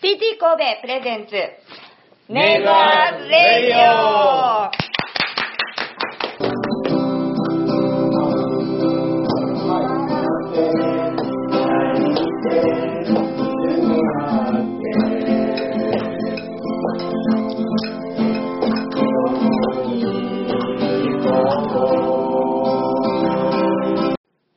[0.00, 1.32] TT 神戸プレゼンツ、
[2.32, 4.70] ネイバーズレディオ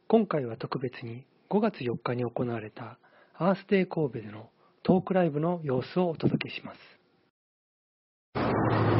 [0.07, 2.99] 今回は特別に5月4日に行われた
[3.33, 4.50] アースデー神戸での
[4.83, 6.77] トークライブの様子をお届けします。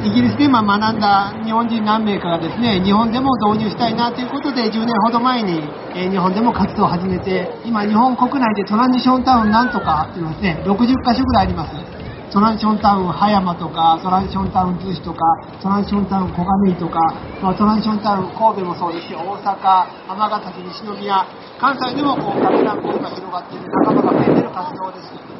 [0.04, 5.62] イギリスでまあ学んだ日本人何名かがですね日本でも導入したいなということで10年ほど前に、
[5.94, 12.02] 日本でも活動を始めて今日本国内でトランジションタウンなんとかっていうのはですね60カ所ぐらいあります
[12.32, 15.20] トランジションタウン葉山とかトランジションタウン逗子とか
[15.62, 16.98] トランジションタウン小金井とか、
[17.42, 21.22] まあ、トランジションタウン神戸もそうですし大阪尼崎西宮
[21.60, 25.31] 関西でもこう学ランこう今広がっている仲間が増えている活動です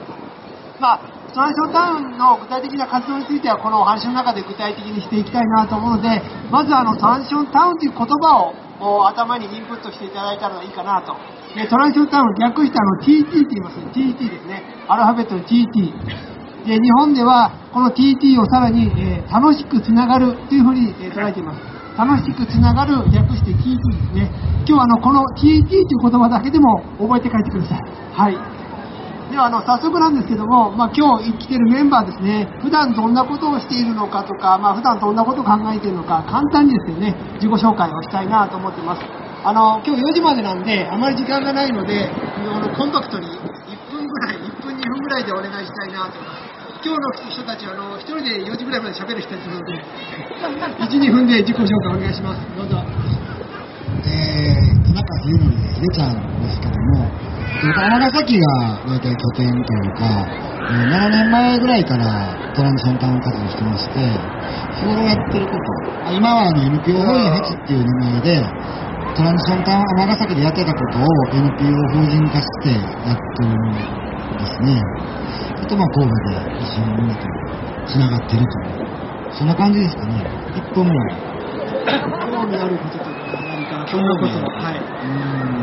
[0.82, 6.20] まあ、トランションタウンの具体的な活動についてはこのお話の中で具体的にしていきたいなと思うので
[6.50, 8.50] まずあのトランションタウンという言葉
[8.82, 11.14] を頭にインプットしていただいたらいいかなと。
[11.54, 13.86] でトランションタウン略してあの TT って言いますね。
[13.94, 14.62] TT ですね。
[14.88, 21.62] アルファベットの TT で日本ではこの TT をさらに、えー楽しくつながるというふうに、えー捉えています。
[21.96, 24.30] 楽しくつながる略して TT ですね。
[24.66, 27.80] 今日はあのこの TT という言葉だけでも覚えて帰ってください。
[28.12, 28.61] はい。
[29.32, 32.52] ではあの早速なんですけども、まあ、今日来てるメンバーですね。
[32.60, 39.00] 普段どんなことをしているのかとか、まあ、普段どんなことを考えているのか簡単にですね自己紹介をしたいなと思ってます。
[39.42, 46.20] あの今日4時までなんであまり時間がないのであのコンパクトに1分ぐらい1分2分ぐらいでお願いしたいなと。
[46.20, 46.52] 思います
[46.84, 49.80] 今日の人たちはあの1人で4時ぐらいまで喋る人たちなので
[50.92, 52.40] 12分で自己紹介お願いします。
[52.54, 52.84] どうぞ。
[54.04, 57.06] えー、田中冬則で出ちゃんですけども、
[57.62, 60.26] 尼崎が大体拠点というか、
[60.66, 64.00] えー7年前ぐらいからトランジションタウン活動してまして、
[64.80, 68.42] 日頃やってること、今はあの NPO 法人ヘチっていう名前で、
[69.14, 72.70] トランジションタウン尼崎でやってたことを NPO 法人化して
[73.06, 74.82] やってるんですね。
[75.62, 77.26] あとまあ神戸で一緒にみんなと
[77.86, 80.26] 繋がってるという、そんな感じですかね。
[80.56, 81.32] 1分ぐらい。
[82.32, 83.10] 興味あることとか
[83.42, 85.61] 何かそんなことはいうーん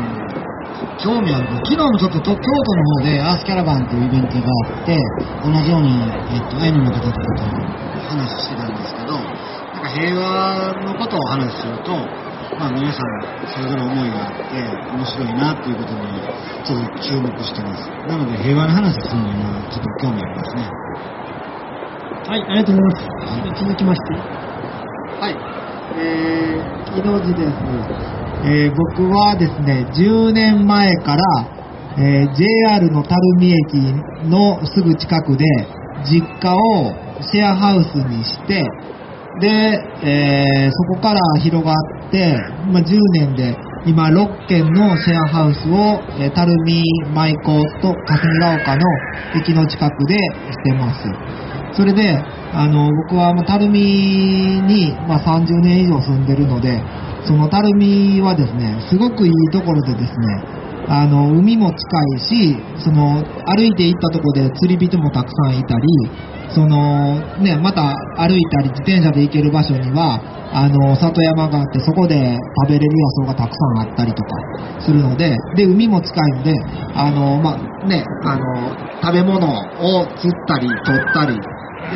[1.02, 4.96] 興味ある昨日もちょっとと京都の方でアースキャラバンというイベントがあって
[5.42, 5.96] 同じように、
[6.32, 7.44] えっと、アイヌの方とかと
[8.04, 11.96] 話してたんですけどなんか平和のことを話すると、
[12.60, 13.06] まあ、皆さん
[13.48, 14.60] それぞれ思いがあって
[14.92, 16.04] 面白いなっていうことに
[16.64, 20.68] ちょっと注目してますなので平和の話するのにはちょっと興味ありますね
[22.30, 23.64] はい、ありがとうございます。
[23.64, 24.14] 続きまして。
[25.18, 25.34] はい。
[25.98, 28.19] えー、木戸寺です。
[28.42, 31.22] えー僕はですね、10年前から、
[31.98, 35.44] えー JR の垂水駅のすぐ近くで、
[36.04, 38.64] 実家をシェアハウスにして、
[39.40, 39.48] で、
[40.02, 42.34] えーそこから広がって、
[42.72, 43.56] まあ、10年で
[43.86, 46.82] 今6軒のシェアハウスを、えー、垂水
[47.14, 48.82] 舞子と霞ヶ丘の
[49.36, 50.22] 駅の近くでし
[50.64, 51.00] てます。
[51.72, 52.18] それで、
[52.52, 56.82] あの、僕は垂水に、まあ、30年以上住んでるので、
[57.26, 61.78] その垂水はですね、すごくいいところでですね、あの、海も近
[62.16, 65.86] いし、その、歩いて行ったところで釣り人もたくさんいたり、
[66.54, 70.20] その、ね、また歩いたり自転車で行ける場所には、
[70.52, 72.36] あの、里山があって、そこで
[72.66, 74.36] 食べれる野草がたくさんあったりとか
[74.80, 76.54] するので、で、海も近いので、
[76.94, 81.38] あの、まあ、ね、あの、食べ物を釣ったり、取ったり、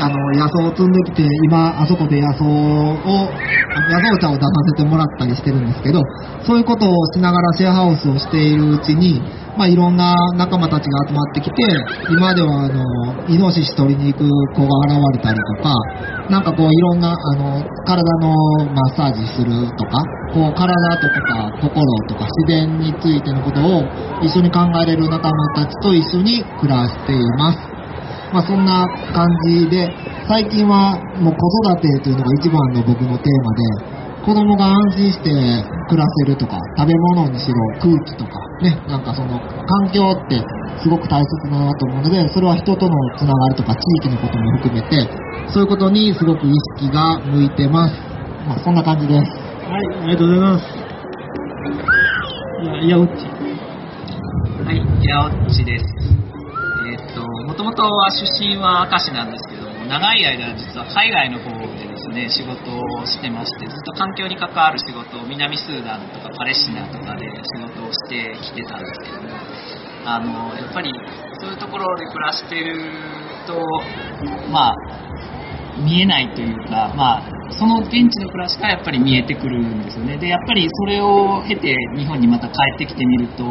[0.00, 6.03] あの、野草を積んできて、今、あそこで野草を、野草茶を出させてもらったりしてるんですけど、
[6.47, 9.22] そういうことをしながらシェアハウスをしているうちに、
[9.56, 11.62] まあ、いろんな仲間たちが集まってきて、
[12.10, 12.82] 今では、あの、
[13.28, 15.72] イノシシ取りに行く子が現れたりとか、
[16.28, 18.34] なんかこう、いろんな、あの、体の
[18.75, 23.84] マッサージするとか、こう、体とか心とか自然についてのことを
[24.22, 27.73] 一緒に考えれる仲間たちと一緒に暮らしています。
[28.34, 28.82] まあ、そんな
[29.14, 29.86] 感じで、
[30.26, 33.94] 最近はもう子育てというのが一番の僕のテーマで、
[34.26, 35.31] 子供が安心して
[35.86, 40.42] 暮らせるとか、食べ物にしろ、空気とか、ね、なんかその環境って
[40.82, 45.06] すごく大切だなと思うので、それは人とのつながりとか地域のことも含めて、
[45.46, 47.94] そういうことにすごく意識が向いてます。
[48.48, 49.30] まあ、そんな感じです。
[49.70, 50.64] はい、ありがとうございます。
[52.62, 53.12] いや、いや、うっち。
[54.66, 56.24] はい、平尾っちです。
[57.54, 69.28] もともとは出身は明石なんですけども、長い間実は海外の方でですね、仕事をしてまして、ずっと環境に関わる仕事を南スーダンとかパレスチナとかで仕事をしてきてたんですけども、
[70.04, 70.90] あのやっぱり
[71.38, 72.90] そういうところで暮らしてる
[73.46, 73.54] と
[74.50, 74.74] まあ
[75.78, 80.17] 見えないというか、まあ、その現地の暮らしがやっぱり見えてくるんですよね。
[80.17, 83.44] で、やっぱりそれを経て日本にまた帰ってきてみると、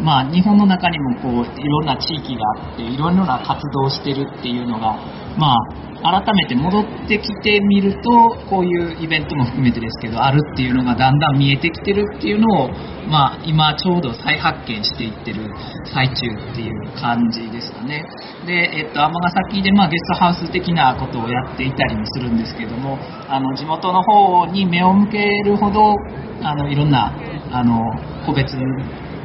[0.00, 4.96] まあ、日本の中にもこういろんな地域があって、いろんな活動をしてるっていうのが、
[5.38, 8.10] まあ、改めて戻ってきてみると、
[8.48, 12.68] こういうイベントも含めてですけど、あるっていうのがだんだん見えてきてるっていうのを、
[13.08, 15.50] まあ、今ちょうど再発見していってる
[15.94, 18.04] 最中っていう感じですかね。
[18.46, 25.94] で、えっと、尼崎で、まあ、ゲストハウス的なことをやっていたりもするんですけども、あの、地元の方に目を向けるほど、
[26.42, 27.12] あの、いろんな、
[27.52, 27.82] あの、
[28.24, 28.52] 個別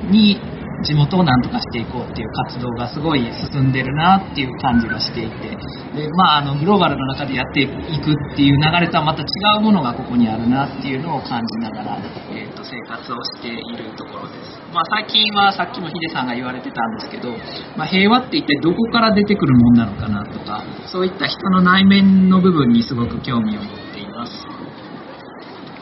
[0.10, 0.40] に
[0.84, 3.22] 地元をなんとかしていこうっていう活動がすごい
[3.54, 5.50] 進んでるなっていう感じがしていて
[5.96, 9.26] で、まあ、あのグローバルの中でやっていくっていう流れとはまた違
[9.60, 11.98] うものがここにあるなっていうのを感じながら、
[12.32, 17.30] えー、と生活をしているところです、まあ、最近はさっきもヒデさんが言われてたんですけど、
[17.78, 23.81] まあ、平和って一体どこから出てくるもんなのかなとかそういった人の内面の部分にすごく興味を持って
[24.22, 24.46] ます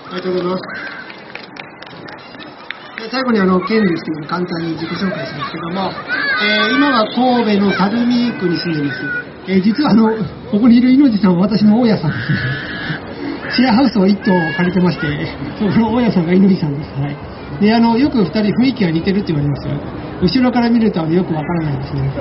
[0.07, 0.63] ありがとうございます
[3.11, 5.89] 最後にあの、県ですけど、簡単に自己紹介しますけども、
[6.43, 8.99] えー、今は神戸の垂水区に住んでいます。
[9.47, 10.11] えー、実はあの、
[10.51, 12.17] ここにいる猪地さんは私の大家さんで
[13.47, 13.55] す。
[13.55, 15.07] シェアハウスを1棟借りてまして、
[15.57, 16.91] その大家さんが猪地さんです。
[16.99, 17.15] はい。
[17.61, 19.73] で、あの、よく2人雰囲気が似てるって言われますよ。
[20.21, 22.11] 後ろから見るとよくわからないですね。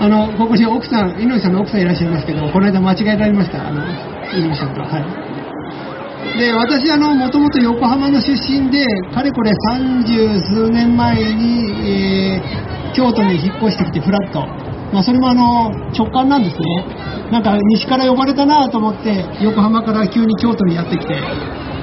[0.00, 3.68] あの、ここに奥さん、猪地さんの奥さんいらっしゃいますけど、この間間違えられました。
[3.68, 3.82] あの、
[4.40, 4.80] 猪地さんと。
[4.80, 5.34] はい。
[6.38, 14.40] で私あのもともと横浜の出身でかれこれ三十数年前に、えー、京都に引っ越してきてフラット、
[14.92, 16.64] まあ、それもあの直感なんですね
[17.30, 21.14] なんか西から呼ばれたなと思って横浜から急に京都にやってきて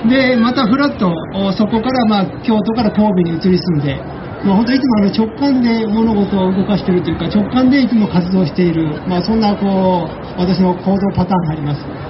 [0.10, 1.14] でまたフラット
[1.54, 12.01] そこからまあ京都から神戸に移り住んでまあ、本当いつもあの直感で物事を動かしてるというか直感でいつも活動している、まあ、そんなこう私の行動パターンがあります。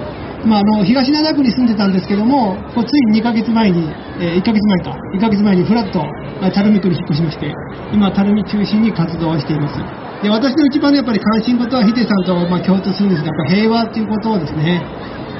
[0.46, 3.88] まあ、あの東灘区に住んでたんですけども、こつい2ヶ月前に、
[4.20, 6.02] えー、1ヶ月前か、1ヶ月前にフラット、
[6.50, 7.52] 垂水区に引っ越しまして、
[7.92, 9.78] 今、垂水中心に活動をしています。
[10.22, 14.82] で私の一番のやっぱり関心事はヒデさんとまあ共通するんですが、やっぱ平和ということをですね、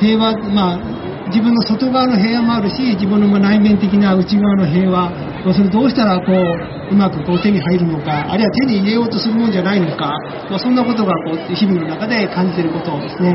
[0.00, 0.78] 平和、まあ、
[1.30, 5.12] 自分の外側の平和もあるし、自分の内面的な内側の平和、
[5.50, 10.14] それどうしたらこううまくこう手に入るのか、あるいは手に入れようとするもんじゃないのか、
[10.48, 13.32] まあ、そんなことがこう日々の中で感じてることをですね。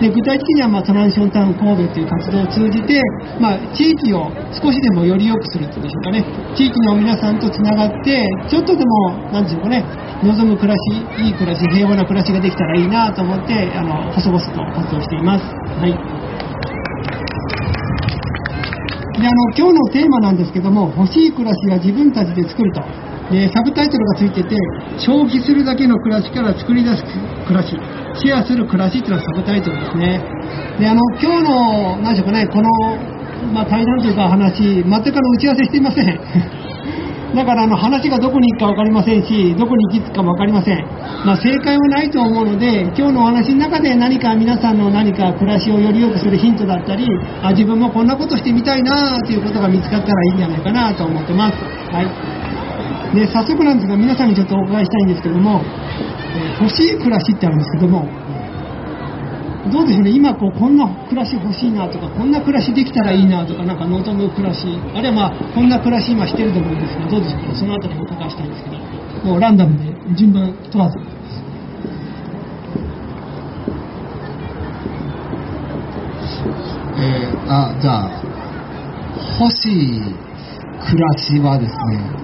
[0.00, 3.00] で具体的には、まあ、トランションタウン神戸という活動を通じて、
[3.38, 6.24] まあ、地域を少しでもより良くするというんでしょうかね、
[6.56, 9.84] 地域の皆さんとつながって、ちょっとでも、なんでしょうかね、
[10.24, 15.44] 望む暮らし、いい暮らし、平和な暮らしができたらいいなと思って、あの細々と活動しています。
[15.78, 16.31] はい
[19.20, 22.82] であの今日のテーマなんですけども欲しい暮らしは自分たちで作ると。
[23.30, 24.56] でサブタイトルがついてて
[24.98, 27.02] 消費するだけの暮らしから作り出す
[27.46, 27.76] 暮らし。
[28.14, 30.20] シェアする暮らしっていうのがサブタイトルですね。
[30.78, 32.68] であの今日の何でしょうかねこの、
[33.52, 36.61] まあ、対談というか話全くの打ち合わせしていません。
[37.34, 40.84] だからあの話がどこに行くか分かりませんし、どこに行き着くかも分かりません。
[41.24, 47.06] まあ、正解はないと思うので、今日のお話の中で何か皆さんの何か暮らしをより良くするヒントだったり、
[47.42, 51.56] あ自分もこんなことしてみたいなということが見つかったらいいんじゃないかなと思ってます。
[51.94, 53.14] はい。
[53.14, 55.62] で、早速なんですが、皆さんにちょっとお伺いしたいんですけども、
[56.34, 58.08] えー、欲しい暮らしってあるんですけども、
[59.70, 68.76] どうでしょうね、今こう、こんな暮らし欲しいなとか、こんな暮らしできたらいいなとか、なんか望む暮らし、あるいはまあ、こんな暮らし今してると思うんですが、どうでしょうか、そのあたりお伺いしたいんですけど、
[69.24, 70.98] もうランダムで順番問わず。
[76.98, 78.10] えー、あ、じゃあ、
[79.40, 80.02] 欲しい
[80.90, 82.22] 暮らしはですね、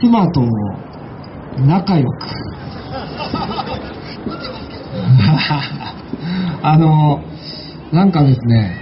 [0.00, 0.40] 妻と
[1.66, 2.28] 仲良く。
[6.62, 7.20] あの、
[7.92, 8.72] なんかですね、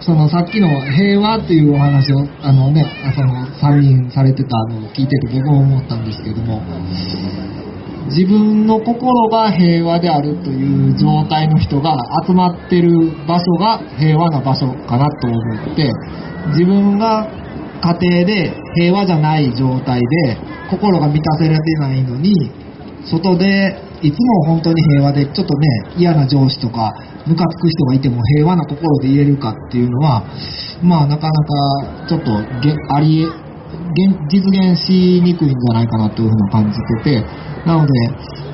[0.00, 6.60] そのさっきの平和っていうお話を、あのね、その3人されてたのを聞いてて僕も思ったんですけども、
[8.08, 15.90] 自分の心が平和であるという状態の人が集まってる場所が平和な場所かなと思って、
[16.48, 17.28] 自分が
[17.82, 20.36] 家庭で平和じゃない状態で
[20.70, 22.50] 心が満たせられてないのに、
[23.04, 26.92] 外でいつも本当に平和で、ちょっとね、嫌な上司とか、
[27.26, 30.24] ムカつく人がいても平和な心で言えるかっていうのは、
[30.82, 32.32] まあなかなかちょっと
[32.94, 37.26] ありえ、実現しにくいんじゃないかなというふうに感じてて、
[37.66, 37.92] なので、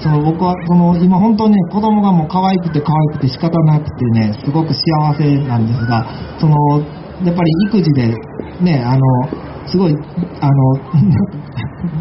[0.00, 6.06] その僕はその今本当にね、子供がもう可愛くて可愛くて仕方なくてね、すごく幸せなんですが、
[6.38, 6.56] その、
[7.24, 8.14] やっぱり育児で
[8.60, 9.02] ね、あの、
[9.66, 9.94] すごい、
[10.40, 10.74] あの、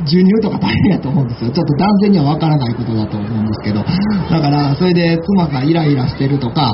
[0.06, 1.52] 授乳とか大変やと思うんですよ。
[1.52, 3.84] ちょっと男性にはわからないことだと思うんですけど。
[4.30, 6.74] だから、それで妻がイライラしてるとか、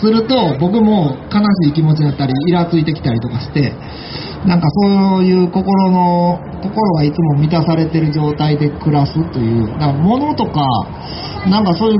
[0.00, 3.72] すると、僕も悲しい気持ちになったり、イラついてきたりとかして、
[4.46, 10.66] なんかそういう心の、心がいつも満たされてる状態で暮らすという、だから物とか、
[11.48, 11.98] なんかそういう、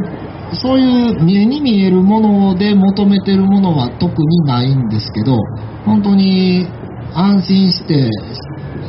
[0.54, 5.38] そういう目に見えるもので求めてるものは特にないんですけど、
[5.84, 6.68] 本当に
[7.14, 8.10] 安心して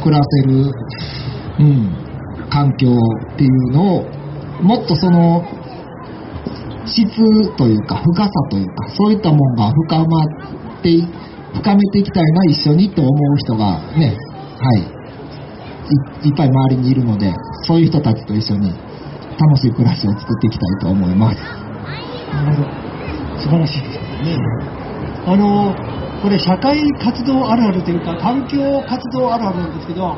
[0.04, 0.72] 暮らせる、
[1.60, 2.88] うん、環境
[3.34, 4.04] っていうのを、
[4.62, 5.44] もっとその、
[6.86, 7.06] 質
[7.56, 10.28] というか深さというかそういったもんが深まっ
[10.84, 11.02] て
[11.54, 14.18] 深めていきたいな一緒にと思う人がね
[14.60, 14.82] はい
[16.26, 17.34] いいっぱい周りにいるので
[17.66, 18.70] そういう人たちと一緒に
[19.40, 21.64] 楽しい暮らしを作っていきたいと思います
[22.34, 22.70] なるほど。
[23.40, 24.38] 素晴らしいですね。
[25.26, 25.76] あの、
[26.22, 28.58] これ社会活動あるあるというか、環境
[28.88, 30.18] 活動あるあるなんですけど、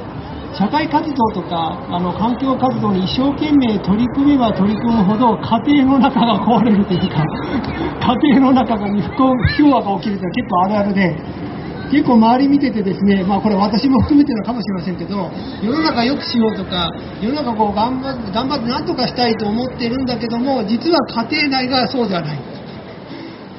[0.57, 7.23] 社会活動とか、あの、環境活動に一生懸命取り組めば取り組むほど、家庭の中が壊れるというか、
[8.23, 11.45] 家庭の中が不幸不協和が起きるというのは結構あるあるで、
[11.91, 15.29] 結構周り見ててですね、まあこれ私も含めてなのかもしれませんけど、
[15.61, 16.89] 世の中良くしようとか、
[17.21, 22.54] 世の中こう頑張って、頑張って何とかしたいと思ってるんだけども、実は家庭内がそうではない。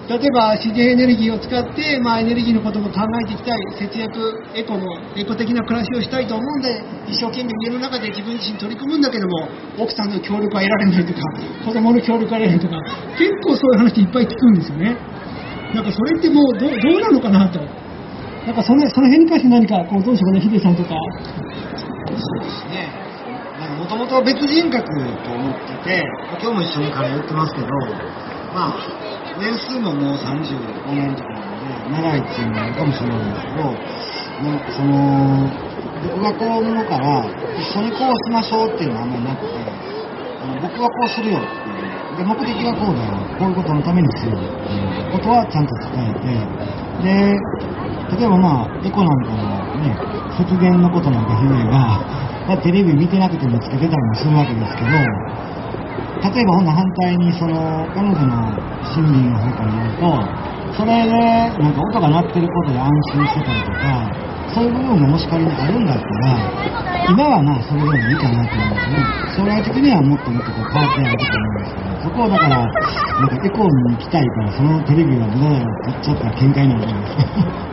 [0.07, 4.87] 例えば自然エネルギーを使って、まあ、エネルギーのことも考えていきたい、節約、エコの、
[5.17, 6.79] エコ的な暮らしをしたいと思うんで、
[7.11, 9.49] 一生懸命家の中で自分自身取り組むんだけども、
[9.79, 11.21] 奥さんの協力は得られないとか、
[11.67, 12.79] 子供の協力は得られないとか、
[13.19, 14.97] 結構そういう話いっぱい聞くんですよね。
[15.75, 17.59] なんかそれってもうどうどうなのかなと。
[18.47, 20.95] なんかそのその辺に関して何か、こうどうでしょうかね、ヒデさんとか。
[20.95, 23.07] そうですね。
[23.75, 26.05] もともと別人格と思ってて、
[26.41, 27.67] 今日も一緒にカレー売ってますけど、
[28.55, 29.06] まあ、
[29.39, 33.63] 年数ももう35年とかなんで、長いっていうのもあるかもしれないんですけど、
[34.43, 35.51] なんかその、
[36.03, 37.25] 僕がこう思うから、
[37.57, 39.49] 一緒にこうしましょうっていうのはあんまりなくて、
[40.41, 46.57] あの僕はこうするよっていう、で、目的がこうだよ、こういうことのためにするよっていうことはちゃんと伝えて、
[47.03, 47.37] で、
[48.17, 49.97] 例えばまあ、エコなんかのね、
[50.39, 52.01] 節電のことなんか言えば、
[52.63, 54.89] テレビ見てなくてもつけてたりもするわけですけど、
[56.23, 61.13] 例えばほんな反対にその、彼女の心理の方から言うと、それで
[61.61, 64.11] なんか音が鳴ってることで安心してたりとか、
[64.55, 66.53] そういう部分がもし仮にあるんだったら、
[67.09, 69.05] 今はまあそれでもいいかなと思うんですね。
[69.37, 77.67] 将来的にはもっともっとこう変わってやると思うんですけど、そこをだから、なんかエコーに行きたいから、そのテレビはどうやろうって言っちゃったら喧嘩になるじゃないですか。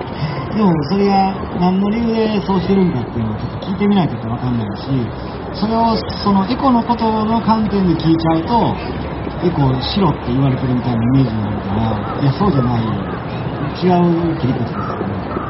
[0.54, 4.92] でもそれが何の理由でそうしてるんかっていうのをちょっと聞いてみないとわかんないし、
[5.56, 8.76] それをそのエコのことの観点で聞いちゃうと、
[9.46, 15.44] エコしろって言われてるみたいなイメージになるから、いや、そうじゃない、違う切り口ですよね。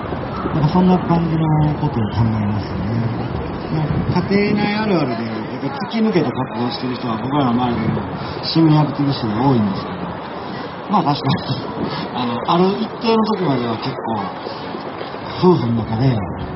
[0.54, 3.44] なんかそんな感じのことを考えますね。
[3.74, 8.02] 家庭内あるあるで、やっぱ突き抜けて活動してる人は僕らの周りでも
[8.44, 9.98] 市民アクティブストが多いんですけど、
[10.92, 11.64] まあ確かに、
[12.14, 14.22] あの、ある一定の時までは結構、
[15.42, 16.14] 夫婦の中で、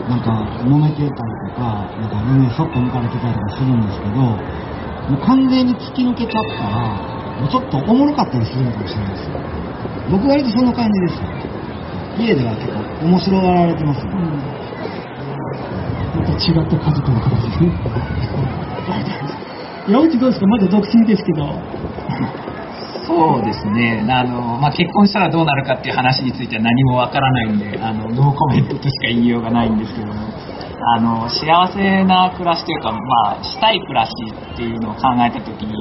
[0.08, 0.30] なんか
[0.62, 6.94] 揉めてたりか、なんか胸そっと抜かれてたりとかするんですけど、もう完全に突き抜けちゃったら、
[7.42, 9.42] もうちょっとおもろかったりするのかもしれないですよ。
[10.12, 11.28] 僕割とそんな感じですよ。
[12.20, 14.12] 家では結構面白がられてますよ。
[16.18, 17.72] また違った家族の形ですね。
[19.88, 20.48] 山内どうですか？
[20.48, 21.48] まだ独身ですけど。
[23.08, 30.14] そうですね、あのまあ、結婚したらどうなるかっていう話については何もわからないんで、あのノーコメントとしか言いようがないんですけども、
[30.96, 34.12] あの幸せな暮らしというか、まあ、したい暮らし
[34.54, 35.74] っていうのを考えたときに、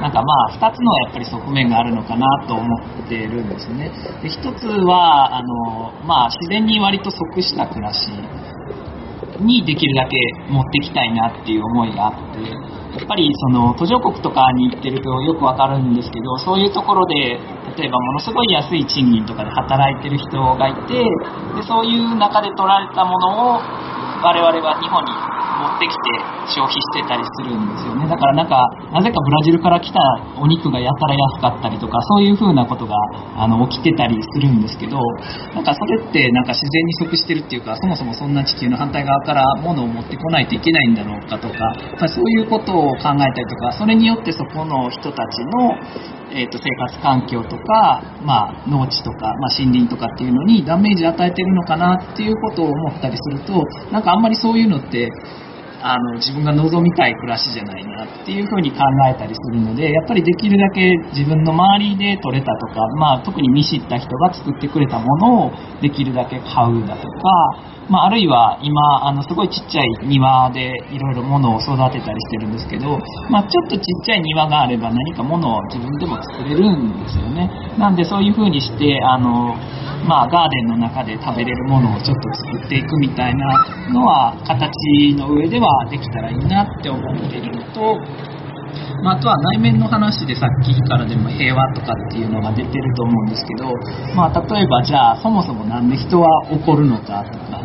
[0.00, 2.64] なんかまあ、2つのやっぱり側面があるのかなと思
[3.04, 3.90] ってるんですね。
[4.22, 8.08] で1つはあの、まあ、自然に割と即した暮らし
[9.40, 10.16] にできるだけ
[10.48, 12.42] 持ってきたいなっていう思いがあって、
[12.94, 17.40] やっぱりその途上国とかに行ってるとよくわかるんですけど、そういうところで、
[17.76, 21.02] 例えばものすごい安い賃金とかで働いてる人がいて、
[21.56, 23.60] でそういう中で取られたものを
[24.24, 26.16] 我々は日本に持ってきて
[26.48, 28.08] 消費してたりするんですよね。
[28.08, 28.56] だからなんか、
[28.90, 30.00] なぜかブラジルから来た
[30.40, 32.96] お肉がやたら安かったりとか、そういう風なことが
[33.36, 34.98] あの起きてたりするんですけど、
[35.54, 53.62] なんかそれってなんか自然に即してるっていうか、そもそもそんな地球の反対側から物を持ってこないといけないんだろうかとか、やっぱりそういうことを考えたりとか、それによってそこの人たちのえー、と生活環境とか、まあ、農地とか、まあ、森林とかっていうのにダメージ与えてるのかなっていうことを思ったりすると
[53.92, 55.10] なんかあんまりそういうのって
[55.86, 65.52] あの自分が望みたい暮らしじゃないなっていうふうに考えたりするのでやっぱりできるだけ自分の周りで取れたとか、まあ、特に見知った人が作ってくれたものを
[65.82, 67.28] できるだけ買うだとか
[67.88, 72.98] まあ、あるいは今あのすごいちっちゃい庭でいろいろ物を育てたりしてるんですけど、
[73.30, 77.50] まあ、ちょっとちっちゃい庭があれば何か物を自分でも作れるんですよね。
[77.78, 79.54] なんでそういう風にしてあの、
[80.08, 83.46] まあ、ガーデンの中で食べれるものをちょっと作っていくみたいな
[83.92, 87.98] のは形の上ではできたらいいなって思っているのと
[89.02, 93.68] まあ、あとは内面の話でさっきからでも平和とかっていうのが出てると思うんですけど、
[94.16, 97.60] まあ、例えばじゃあそもそも何で人は怒るのかとか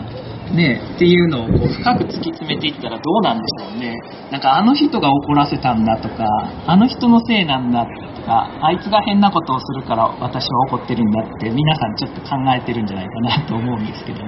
[0.53, 3.95] ね、っていうのをこう深く突き詰めていったらどうなんでしょうね。
[4.31, 6.25] なんかあの人が怒らせたんだとか、
[6.65, 7.85] あの人のせいなんだ
[8.29, 14.27] か、あいつが変なことをするから私は怒ってるんだって皆さんちょっと考えてるんじゃないかなと思うんですけども、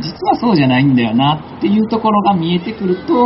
[0.00, 3.24] 実はそうじゃないんだよなっていうところが見えてくると、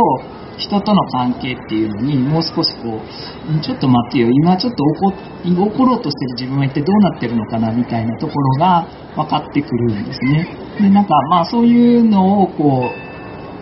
[0.57, 8.85] 人との関係っていうのにもう少しこうちょっと待ってよ今ちょっと怒怒ろうとしてる自分は一体どうなってるのかなみたいなところが
[9.15, 10.47] 分かってくるんですね。
[10.79, 13.10] でなんかまあそういうのをこう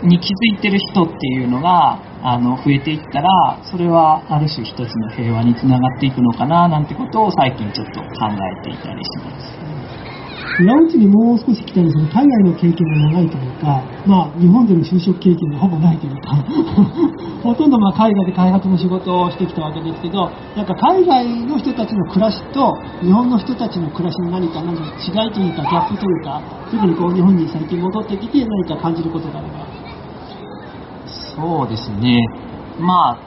[0.03, 3.29] に気づいてる人っていうのがあの増えていったら
[3.70, 9.60] それはある種一つの平和につながっていくのかななんてことを最近ちょっと考えていたりします
[10.60, 16.36] 裏内にもう少し聞きたいんですけど、海外の経験が長いというか、まあ、日本での就職経験がほぼないというか、
[17.44, 29.78] ほとんどまあ海外で開発の仕事をしてきたわけですけど、なんか海外の人たちの暮らしと日本の人たちの暮らしに何か何か違いというか、ギャップというか、特にこう日本に最近戻ってきて何か感じることがあれば。
[31.39, 32.19] そうですね。
[32.79, 33.17] まあ、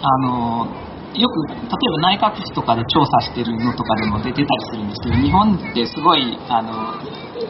[0.00, 0.66] あの、
[1.14, 6.94] よく例えば内閣府とかで調査してるのとかでも出てたりするんですけど日本ってすごいあの、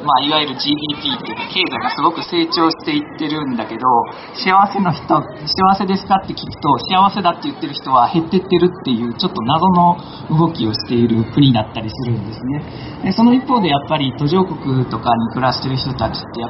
[0.03, 3.87] まあ、いわゆる GDP っていうか経済がすごく成長していってるんだけど
[4.35, 9.97] 幸せの人幸せですかって聞くと幸せだって言ってる人は減ってってるっていうちょっと謎の
[10.31, 13.03] 動きをしている国だったりするんですね。
[13.05, 16.43] でその一方でやっぱり途上国とかに暮らしてる人たちって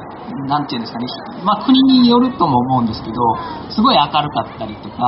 [0.48, 1.06] 何て言うんですかね、
[1.44, 3.16] まあ、国によるとも思うんですけど
[3.70, 5.04] すごい明るかったりとか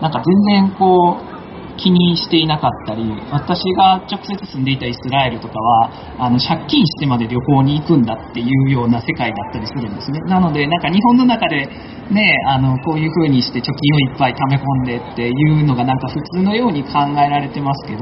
[0.00, 1.37] なんか全然こう
[1.78, 10.20] 気にしていなかったり私が直接住んでいたイスラエルとかはあの借金してまで旅行に行くんだっていうような世界だったりするんですね。
[10.26, 11.68] なのでなんか日本の中で
[12.10, 18.00] ねあのこういう風にして貯金をいっぱい貯め込んでっていうのがなんか普通のように考えられてますけど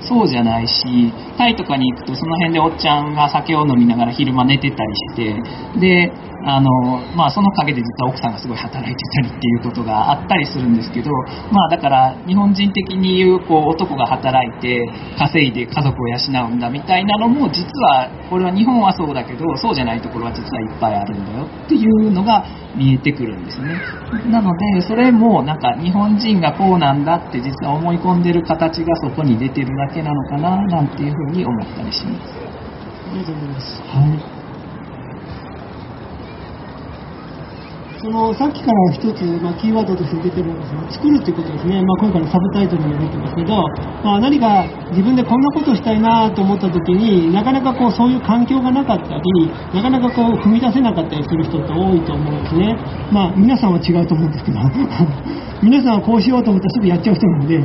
[0.00, 6.12] そうじゃないしタイとかに行くとその辺でおっちゃんが酒を飲みながら昼間寝てたりしてで
[6.44, 6.70] あの、
[7.14, 11.10] まあ、その陰で実は奥さんがすごい働いてたりっていうことがあったりするんですけど、
[11.52, 22.44] まあ、だから日本人的に言うこう男が働いて稼いで家族を養うんだみたいなのも実はこれは日本はそうだけどそうじゃないところは実はいっぱいあるんだよっていうのが
[22.76, 23.80] 見えてくるんですね。
[24.30, 32.32] なのでそれもなんか日本人がこうなんだって実は思い込んでる形がそこに出てるだけなのかななんていうふうに思ったりします。
[33.10, 33.82] ありがとうございます。
[33.82, 34.39] はい
[38.00, 43.60] そのさっきから一つ、まあ、キーワードとして出てるのがその作るっていうことですね、まあ、今回のサブタイトルにも出てますけど、
[44.00, 52.72] まあ、何か自分でこんなことしたいなと思った時になかなかこうそういう環境がなかったりなかなかこう踏み出せなかったりする人って多いと思うんですね、
[53.12, 54.58] まあ、皆さんは違うと思うんですけど。
[55.60, 57.60] 皆さんはこうしようと思ったらすぐやっちゃう人なので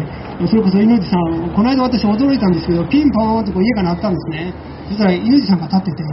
[0.48, 4.54] それこそ猪口さんこの間私驚いたんですけどピンポーンとこう家が鳴ったんですね。
[4.90, 6.04] そしたら猪口さんが立ってて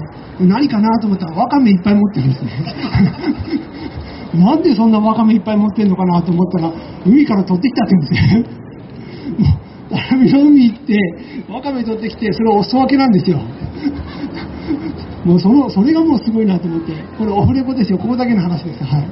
[0.47, 2.53] 何かなと思ったらわかめいっぱい持ってるんですね。
[4.35, 6.73] なんでそんなワカメいっぱい持ってんのかなと思ったら、
[7.05, 8.63] 海から取ってきたって言うんですね。
[10.11, 10.99] 網の海行って、
[11.51, 13.41] ワカメ取ってきて、それをお裾分けなんですよ。
[15.25, 18.85] もうその、それがもうすごいなと思って、これオフレコですよ、ここだけの話です。
[18.85, 19.09] はい。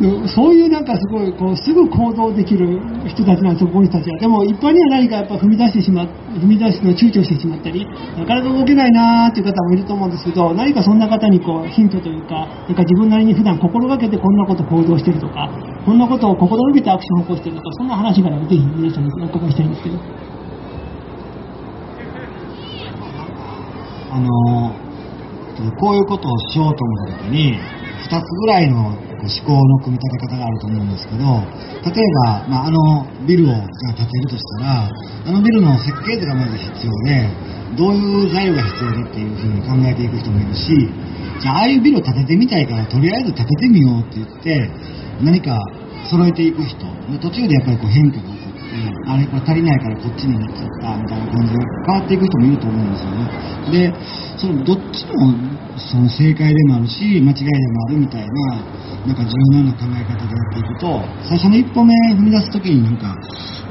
[0.00, 4.18] そういうなんかすごいこうすぐ行動できる人たちなんですよ、この人たちは。
[4.18, 6.04] でも一般には何かやっぱ踏み出してしま
[6.40, 7.84] 踏み出すのを躊躇してしまったり、
[8.16, 15.50] なかなか動けないなーっていう方もいると思うんですけど、何かそんな方にこうヒントというか、なんか自分なりに普段心がけてこんなこと行動してるとか、
[15.84, 19.98] こんなことを心がけてアクションを起こしてるとか、そんな話があればぜひ皆さんにお伺いしたいんですけど。
[24.12, 24.26] あの
[25.78, 27.58] こういうことをしようと思った時に、
[28.08, 31.24] 2つぐらいの思考の組み立て方があると思うんですけど、
[31.84, 37.28] 例えば、まあ、あのビルをじゃあ建てるとしたら、あのビルの設計図がまず必要で、
[37.76, 40.72] どういう材料が必要でっていうふうに考えていく人もいるし、
[41.40, 44.70] じゃあ、ああいうビルを建ててみたいから、とりあえず建ててみようって言って、
[45.22, 45.58] 何か
[46.10, 46.86] 揃えていく人、
[47.20, 48.39] 途中でやっぱりこう変化が、
[49.06, 53.26] あれこれ足りないからこっちになっちゃったみたいな感じで変わっていく人もいると思うんですよね。
[53.70, 53.94] で
[54.38, 55.34] そのどっちも
[55.76, 58.62] その正解でもあるし間違いでもあるみたいな
[59.06, 63.16] なんか柔軟な考え方でやっていくと最初の一歩目踏み出す時になんか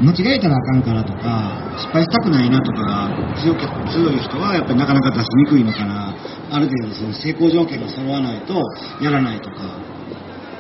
[0.02, 6.16] 間違えたらあかんからとか失敗したくないなとかが強強い人はやっぱりなかなか出しにくいのかな。
[6.52, 8.60] ある程度その成功条件が揃わないと
[9.02, 9.78] やらないとか。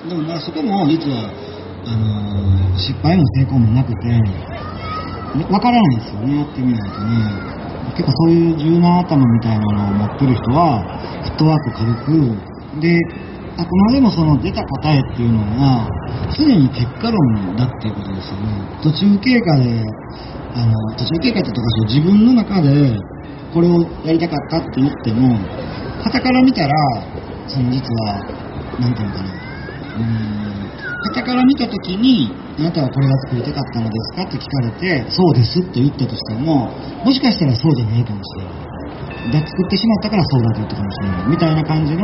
[0.07, 1.29] でもまあそこも実は
[1.89, 4.07] あの失敗も成功もなくて
[5.51, 7.59] わからないですよねやってみないとね。
[7.97, 10.81] 結構そういう柔軟頭みたいなのを持ってる人は
[11.23, 12.81] フットワーク軽く。
[12.81, 12.97] で
[13.57, 15.89] あくまでもその出た答えっていうのは
[16.37, 18.47] 常に結果論だっていうことですよね。
[18.81, 19.83] 途中経過で
[20.55, 22.95] あの途中経過ってとかそう自分の中で
[23.53, 25.27] これをやりたかったって言っても
[26.03, 26.73] 傍から見たら
[27.47, 28.23] その実は
[28.79, 29.29] 何ていうのかな。
[29.97, 30.48] うん。
[30.99, 34.23] 傍から見た時にあなたはこれが作りたかったのですか？
[34.23, 36.67] って聞かれてそうですって言ったとしても
[37.05, 42.03] もしかしたらそうじゃないかもしれないだ作ってしまったからそうだと言ったかもしれないみたいな感じの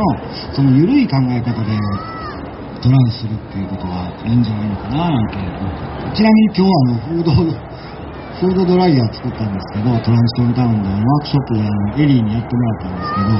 [0.54, 1.76] その緩い考え方で
[2.80, 5.36] トライするっていうことがいいんじゃないのかななんて。
[6.14, 7.32] ちなみに今日はあのフード
[8.40, 13.32] フードドライヤー作ったんですけどトランションタウンでワークショップであのエリーにやってもらったんですけど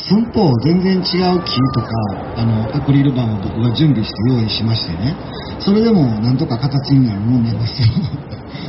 [0.00, 1.88] 寸法全然違う木とか
[2.36, 5.14] あのアクリル板を僕が準備して用意しましてね。
[5.60, 7.88] それでもなんとか形になるもんなんですよ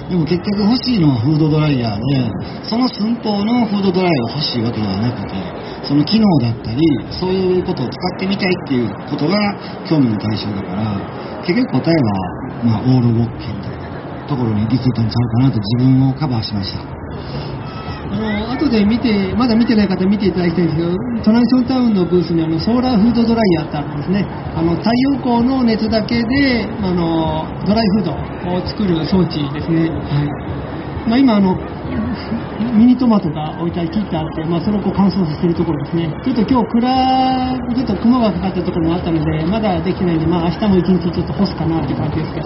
[0.10, 2.04] でも結局欲しいのはフードドライヤーで
[2.68, 5.40] その寸法のフードドライヤーが欲しいわけではなくて
[5.88, 6.82] その機能だったり
[7.16, 9.40] そういうことを使ってみたいっていうことが
[9.88, 11.00] 興味の対象だから
[11.48, 12.12] 結局答えは、
[12.62, 13.81] まあ、オールオッケーみたいな
[14.32, 16.80] ところに行き着いたんちゃうかなと自分をカバーしました
[18.12, 24.28] あの後で見て、まだ見てない方見ていただきたいんですけど、トランションタウンのブースにあのソーラーフードドライヤーってあるんですね。
[24.54, 28.12] あの太陽光の熱だけであのドライフード
[28.52, 29.88] を作る装置ですね。
[29.88, 30.52] はい
[31.08, 31.56] まあ、今あの、
[32.78, 36.10] ミニトマトが置いてあり切ってあって、まあ、それをこう乾燥させてるところですね。
[36.24, 42.46] ちょっと今日暗、ちょっと雲がかかったところもあったので、まだできてないんで、まあ明日も一日ちょっと干すかなって感じですけど、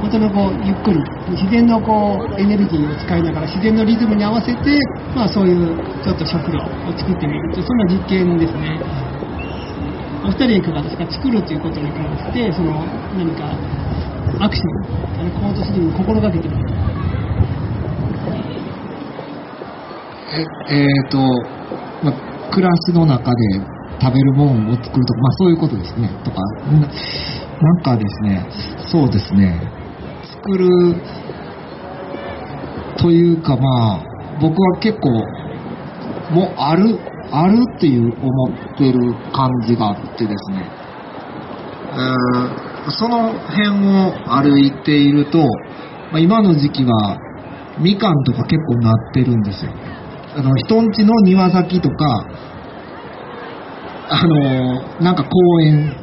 [0.00, 0.98] 本当にこうゆっくり
[1.30, 4.78] 自然のこうエネルギーを使いながら自然のリズムに合わせて、
[5.14, 7.54] まあ、そういうちょっと食料を作ってみる。
[7.54, 8.80] というそんな実験ですね。
[10.24, 11.04] お二人いかがですか？
[11.10, 12.86] 作るということに関してその
[13.18, 13.58] 何か
[14.38, 16.64] アクションあの行動するのに心がけてみる
[20.34, 21.18] ええーと、
[22.02, 22.12] ま、
[22.50, 23.60] 暮らしの中で
[24.00, 26.08] 食べるもんを作るとか、まあそういうことですね。
[26.24, 26.88] とか、な
[27.60, 28.46] なんかですね、
[28.90, 29.60] そうですね、
[30.42, 30.68] 作る
[32.96, 35.10] というかまあ、僕は結構、
[36.34, 36.98] もうある、
[37.30, 38.98] あるっていう思ってる
[39.32, 40.70] 感じがあってですね、
[41.92, 45.38] えその辺を歩いていると、
[46.10, 47.18] まあ、今の時期は
[47.78, 49.72] みかんとか結構なってるんですよ。
[50.34, 52.26] あの人んちの庭先とか
[54.08, 55.94] あのなんか公園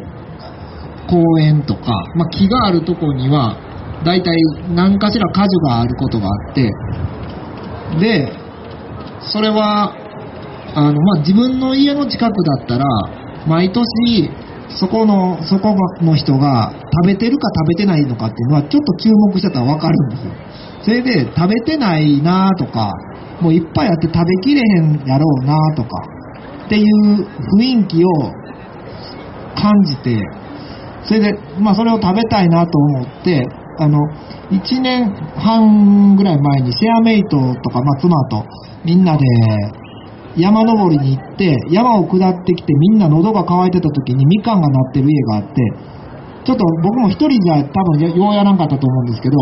[1.09, 3.57] 公園とか、まあ、木があるとこには
[4.05, 4.35] 大体
[4.73, 6.71] 何かしら果樹があることがあって
[7.99, 8.31] で
[9.31, 9.95] それは
[10.75, 12.85] あの、まあ、自分の家の近くだったら
[13.47, 14.29] 毎年
[14.69, 16.71] そこのそこの人が
[17.03, 20.31] 食べてるか食べてないのかっていうのはちょっと注目してたら分かるんですよ。
[20.83, 22.93] それで食べてないなとか
[23.41, 25.89] もういっぱいあって食べきれへんやろうなとか
[26.65, 27.25] っていう
[27.57, 28.09] 雰囲気を
[29.55, 30.21] 感じて
[31.03, 33.45] それで、まあ、それを食べたいなと思って
[33.79, 33.97] あの
[34.51, 38.45] 1年半ぐらい前にシェアメイトとか、まあ、妻と
[38.83, 39.23] みんなで
[40.37, 45.55] 山登りに行って山を下ってきてみんな喉が渇いてた時にみかんがなってる家があって
[46.45, 49.37] ちょっと僕も一人じゃ多分ようやらんかったと思うんですけど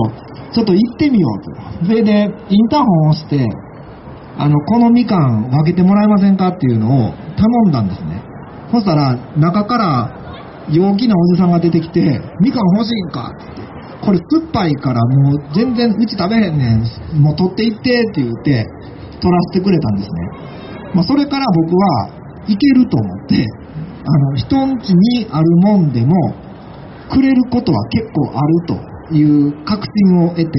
[0.54, 1.88] ちょっと行ってみようと。
[1.88, 3.46] それでインターホンを押して
[4.38, 8.22] あのこのみかん分けてもらえませんかっていうのを頼んだんですね。
[8.72, 10.12] そしたら中から
[10.70, 13.62] 陽気なおじさんが出てきて「みかん欲しいんか?」って
[14.04, 17.22] 「これ酸っぱいからもう全然うち食べへんねん。
[17.22, 18.66] もう取っていって」って言って
[19.20, 20.16] 取らせてくれたんですね、
[20.94, 22.10] まあ、それから僕は
[22.48, 23.46] いけると思って
[24.06, 26.16] あの人ん家にあるもんでも
[27.10, 30.50] くれることは結構あるという確信を得て、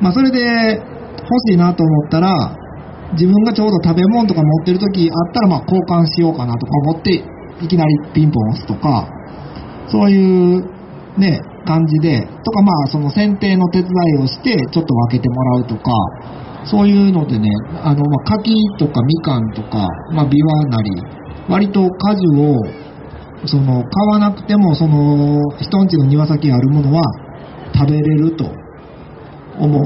[0.00, 0.80] まあ、それで
[1.18, 2.56] 欲しいなと思ったら
[3.12, 7.22] 自分がちょうど食べ物とか持ってる時あったらまあ交換しようかなとか思って
[7.62, 9.08] いきなりピンポン押すとか
[9.88, 10.60] そういう
[11.18, 15.92] ね感じでとかまあその剪定の手伝いをしてちょっと分けてもらうとか
[16.64, 17.48] そういうのでね
[17.82, 20.90] あのまあ柿とかみかんとか、まあ、ビワなり
[21.48, 22.54] 割と果樹を
[23.46, 27.02] その買わなくてもその人んちの庭先にあるものは
[27.74, 28.44] 食べれると
[29.58, 29.80] 思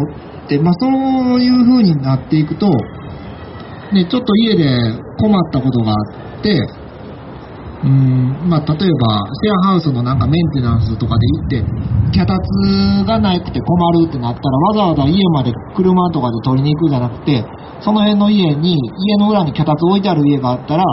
[0.47, 2.71] って、まあ、そういう風になっていくと、
[3.93, 4.65] ね、ちょっと家で
[5.19, 5.95] 困ったことがあ
[6.39, 6.55] って、
[7.83, 11.65] うんまあ、例えばシェアハウスのなんかメンテナンスとかで行って
[12.13, 17.43] 脚立がなくて困るってなったらわざわざ家まで車とかで取りに行くんじゃなくて
[17.81, 20.85] その辺の家に家の裏に脚立置いてある家があったら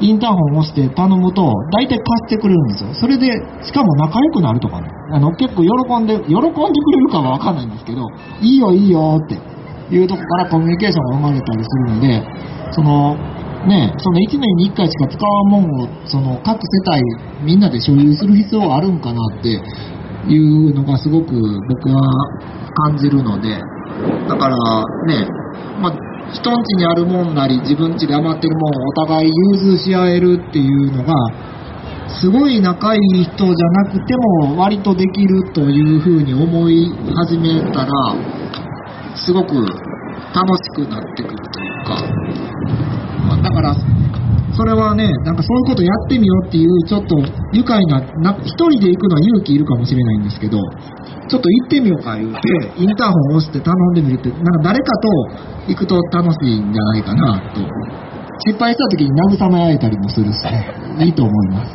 [0.00, 2.92] インターホンを押して頼むと大体貸してくれるんですよ。
[2.94, 3.30] それで
[3.64, 4.88] しかも仲良くなるとかね。
[5.12, 8.02] あの結構喜んで喜んでくれるかはわかんないんですけど
[8.42, 9.53] いいよいいよって。
[9.90, 12.22] いうとこからコミュニケーションが生まれたりするので
[12.72, 13.16] その
[13.64, 17.00] ね、その1年に1回しか使わんもんをその各世
[17.40, 19.48] 帯みんなで所有する必要があるんかなって
[20.28, 22.02] いうのがすごく僕は
[22.88, 23.56] 感じるので
[24.28, 24.56] だから
[25.06, 25.28] ね、
[25.80, 31.14] まあ、人ん家にあるもんなり自分家で余ってるもんをお互い融通し合えるっていうのが
[32.20, 33.46] すごい仲いい人じゃ
[33.84, 37.90] なくても割とできるというふうに思い始めたら
[39.24, 39.56] すごく
[40.34, 41.96] 楽しくなってくるというか。
[43.26, 43.74] まあだから、
[44.56, 47.16] それはね、なんかそういうことやってみようっていう、ちょっと
[47.52, 50.58] 愉快な、な一人で行くのは勇気いるかもしれないんですけど、
[51.28, 52.38] ちょっと行ってみようか言うて、
[52.76, 55.08] インターホン押して頼んでみるって、なんか誰かと
[55.68, 57.60] 行くと楽しいんじゃないかなと。
[58.46, 60.38] 失敗した時に慰め合えたりもするし、
[61.00, 61.74] いいと思います。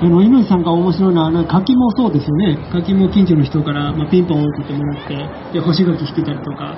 [0.00, 2.58] あの猪さんが面白いのは、なんか柿もそうですよね。
[2.72, 5.14] 柿も近所の人から、まあ、ピンポンって言ってもらって、
[5.52, 6.76] で、干し柿引けたりとか。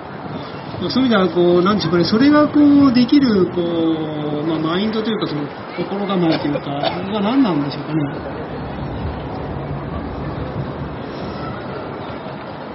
[0.90, 5.42] そういう意味では、こう、なんでしょうかね、それがこう、できる、こう、まあ、マインドというか、その、
[5.76, 8.02] 心構えというか、が何なんでしょうかね。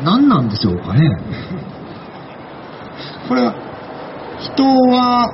[0.04, 1.02] 何なんでしょうかね。
[3.30, 3.54] これは、
[4.40, 5.30] 人は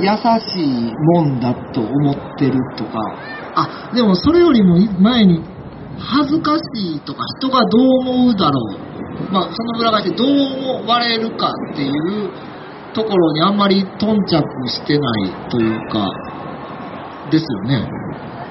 [0.00, 0.06] 優
[0.40, 3.00] しいもんだと思ってるとか、
[3.62, 5.42] あ、でもそれよりも前に、
[5.98, 8.60] 恥ずかしいとか、人がどう思うだろ
[9.30, 9.32] う。
[9.32, 12.30] まあ、その裏返してどう思われるかっていう
[12.94, 16.08] ところにあんまり頓着してないというか、
[17.30, 17.88] ですよね。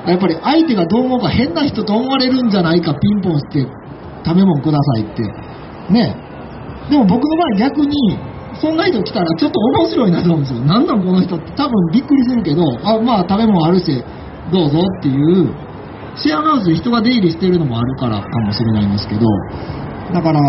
[0.05, 3.67] やっぱり相手がどう思うか変な人と思われるんじゃないかピンポンして
[4.23, 5.23] 食べ物くださいって。
[5.91, 6.15] ね。
[6.89, 7.95] でも僕の場合逆に、
[8.61, 10.59] そんな人来たらちょっと面白いなと思うんですよ。
[10.61, 14.03] なんなんこの人って多分びっくりするけど、あ、まあ食べ物あるし、
[14.51, 15.53] どうぞっていう、
[16.15, 19.25] シェアハウスで人が出入りしてるのもあるからかもしれないんですけど、
[20.13, 20.39] だから、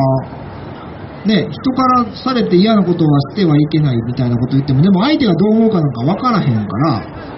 [1.26, 6.92] ね、人からされて嫌なことはしてはいけないみたいなこと言っても、でも相手がどう思うかなんか分からへんから、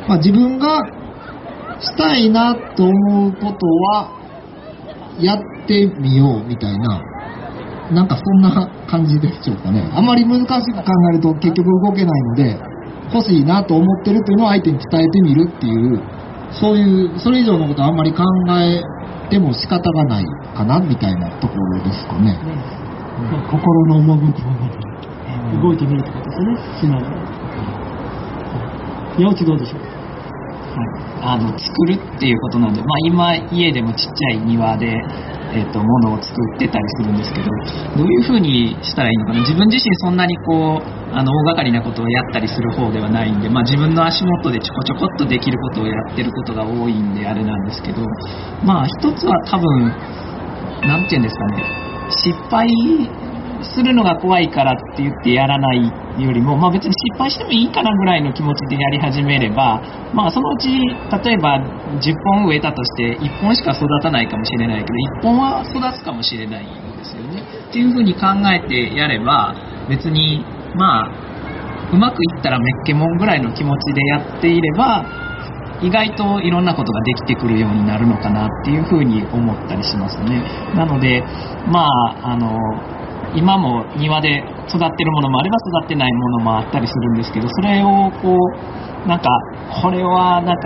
[0.08, 0.78] まあ自分が
[1.80, 4.20] したいなと思うことは、
[5.18, 7.02] やってみようみたいな、
[7.92, 9.88] なんかそんな感じでしょうかね。
[9.92, 12.58] あまり難しく考えると結局動けないので、
[13.12, 16.00] 欲しいなと思ってるというのを相手に伝えてみるっていう、
[16.52, 18.24] そういう、それ以上のことはあんまり考
[18.58, 18.82] え
[19.28, 20.24] ても仕方がない
[20.56, 22.38] かなみたいなところですかね。
[23.30, 27.06] まあ、心の赴くままに動いてみるってことですね、素直に。
[29.18, 29.80] 八内どうでしょう
[31.22, 35.02] あの作るっていうことなんで、まあ、今家でもちっちゃい庭で、
[35.52, 37.50] えっと物を作ってたりするんですけど
[37.96, 39.40] どういうふうにしたらいいのかな？
[39.40, 48.02] 自分自身そんなにこうあの大掛かりなことをやったりする方ではないんで、まあ、自分の足元でちょこちょこっとできることをやってることが多いんであれなんですけど
[48.64, 49.92] まあ一つは多分
[50.86, 51.64] 何て言うんですかね
[52.10, 52.66] 失敗
[53.62, 59.80] するのが怖いからって言ってやらないよりも、まあ、別に失敗してもいいかなぐらいの気持ちでやり始めれば、
[60.14, 61.58] まあ、そのうち例えば
[62.00, 67.42] 10本植えたとして1本しか育たないかもしれないけど1本は育つかもしれないんですよね。
[67.68, 69.54] っていうふうに考えてやれば
[69.88, 70.44] 別に
[70.74, 71.30] まあ
[71.92, 75.04] うまくいったらめっけもんぐらいの気持ちでやっていれば
[75.82, 80.42] 意外といろんなことができてくるようになるのかなっていうふうに思ったりしますね。
[80.74, 81.22] なので
[81.66, 82.56] まああの
[83.34, 84.38] 今も庭で
[84.68, 88.36] 育ってるものもあれば育ってないものもあったりするんですけどそれをこ
[89.04, 89.28] うなんか
[89.82, 90.62] これはなんか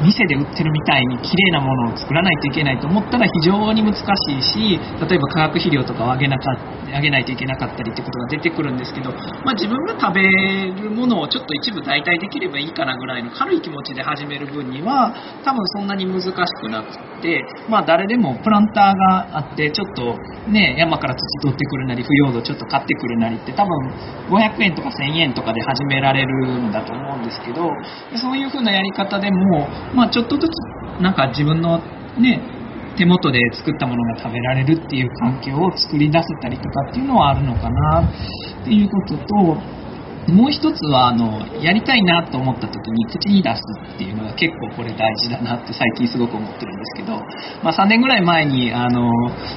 [0.00, 4.02] 店で売ってるみたいに綺麗なものを作らないといけないと思ったら非常に難し
[4.38, 6.56] いし例えば化学肥料とかをあげなか
[6.94, 9.10] あげないといけなかったりってことが出てくるんですけど、
[9.44, 20.16] まあ、自分が食べるものをちょっと一部代替できればいいかなぐらいの軽い気持ちで始める分には多分そんなに難しくなくて、まあ、誰でもプランターがあってちょっと、
[20.50, 23.72] ね、山から土取ってくるなり腐葉土ちょっと買ってくるなりって多分
[24.28, 27.68] 500円とか1000円とかで始められるんだと思うんですけど
[28.20, 31.78] そういう風なやり方でも、まあ、ちょっとずつなんか自分の
[32.16, 32.42] ね
[32.96, 39.62] 手元で作ったものが食べられるっていう環境を作り出せたりとかっていうのはあるのかなっていうことと
[40.28, 43.62] もう一つはあのやりたいなと思った時に口に出す
[43.94, 47.18] っていうのが結構これ大事だなって最近すごく思ってるんですけど、
[47.62, 49.10] まあ、3年ぐらい前にあの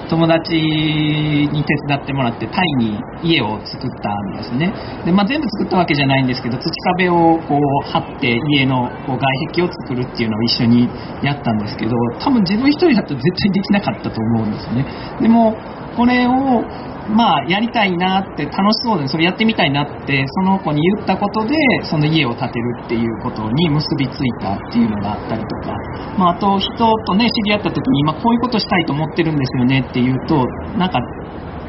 [0.10, 4.74] 友達に手伝ってもらってタイに家を作ったんですね。
[5.06, 10.90] で、まあ、全部作ったわけじゃないんですけど土壁をこう張って家のこう外壁を作るっていうのを一緒に
[11.22, 14.86] やったんですけど多分自分一人だと絶対できなかったと思うんですね。
[15.22, 15.56] でも
[15.96, 16.66] これを
[17.10, 25.76] まあ、やりたいなって楽しそうでそれやってみたいなってその子に言ったことでその家を建てるっていうことに結びついたっていうのがあったりとか、
[26.18, 30.46] まあ、あと人とね知り合った時に、ま、こういうことしたいと思ってるんですよねっていうと
[30.78, 31.00] なんか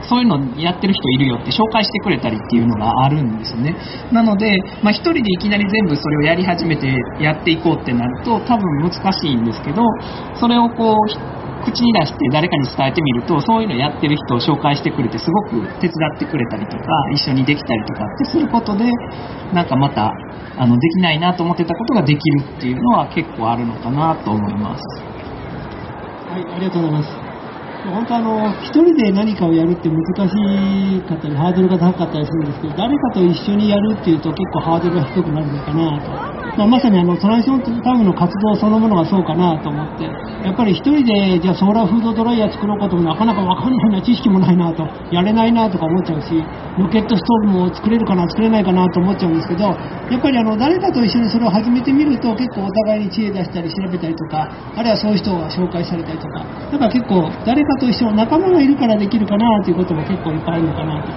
[0.08, 3.74] そういうのやってる人いるよって紹介してくれたりっていうのがあるんですね。
[4.12, 9.82] なので、まあ、1人でいきなり全部それをやり始めてやっていこうってなると多分難しいんですけど
[10.38, 18.84] それをこう口に出して誰かに伝えてみるとそういうのやってる人を紹介してくれてすごく手伝ってくれたりとか一緒にできたりとかってすることで
[19.52, 20.12] なんかまた
[20.58, 24.82] あのできないなと思ってたことができるっていうのは結構あるのかなと思います。
[26.28, 27.26] はい、ありがとうございます。
[27.86, 36.25] 本当あの、一人で何かをやるって難しかったり、ハードルが高かったりするんですけど、誰かと一緒にやるっていうと結構ハードルが低くなるのかなと。
[36.56, 46.42] ま、まさにあのトランションタウンの活動そのものがそうかなと思って、やっぱり一人でじゃあソーラーフードドライヤー作ろうかともなかなかわかんないな、知識もないなと、やれないなとか思っちゃうし、
[46.78, 61.12] ロケットストーブも作れるかな、作れないかなと思っちゃうんですけど、やっぱりあの誰かと一緒にそれを始めてみると結構お互いに知恵出したり調べたりとか、あるいはそういう人が紹介されたりとか、だから結構誰かと一緒、仲間がいるからできるかなということも結構いっぱいあるのかなと、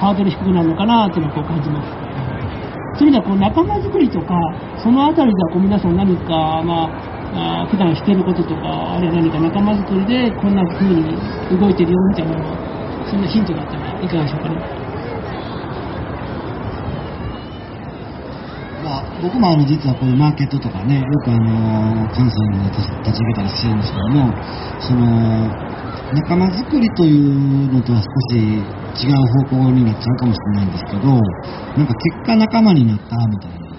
[0.00, 2.09] ハードル低くなるのかなというのをこう感じます。
[2.98, 4.34] そういう意味ではこう仲間づくりとか、
[4.82, 6.90] そのあたりではこう皆さん何か、ま
[7.34, 11.16] あ、あ普段してることとか、あるいは何か仲間づくりでこんな風に
[11.58, 12.70] 動いてるよみたいなの
[13.10, 14.56] そんなヒントがあったらいかがでしょうかね。
[18.82, 24.32] まあ、僕もあの実はこういうマーケットとかね、よくあの関西に立ち上げたりしてるんですけども、
[24.80, 25.50] その
[26.12, 29.14] 仲間づくりというのとは少し違う
[29.48, 31.08] 方向になっちゃうかもしれないんですけど、
[31.76, 33.70] なんか結果仲間になったみたいな。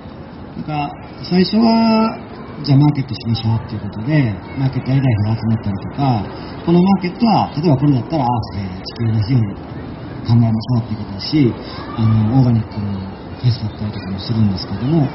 [0.55, 0.91] なんか
[1.29, 2.17] 最初は、
[2.63, 6.25] じゃあマーケットしましょうっていうことで、マーケットやりたい人が集まったりとか、
[6.65, 8.31] このマーケットは、例えばこれだったらアー
[8.79, 9.39] 地球の日を
[10.23, 11.53] 考えましょうっていうことだし、
[11.97, 12.95] あの、オーガニックの
[13.41, 15.07] フェスだったりとかもするんですけども、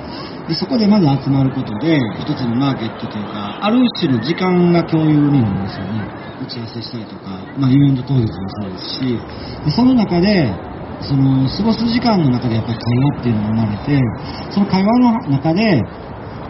[0.48, 6.06] でそこでまず集まることで、一つのマーケットというか、ある種の時間が共有になるんですよね。
[6.40, 8.28] 打ち合わせしたりとか、まあ、イベント当日も
[8.62, 9.18] そうですし、
[9.64, 10.54] でその中で、
[11.02, 14.00] その過ごす時間の中でやっぱり会話っていうのが生まれて、
[14.54, 15.82] その会話の中で、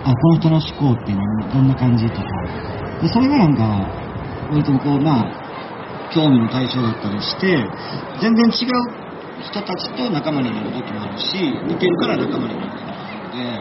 [0.05, 2.27] あ、この人の思考っていうのはどんな感じとか、
[3.01, 3.89] でそれがなんか、
[4.51, 7.57] 割とこう、まあ、興味の対象だったりして、
[8.21, 8.97] 全然違う
[9.43, 12.96] 人たちと仲間になる時もあるし、似てるから仲間になる
[13.37, 13.61] の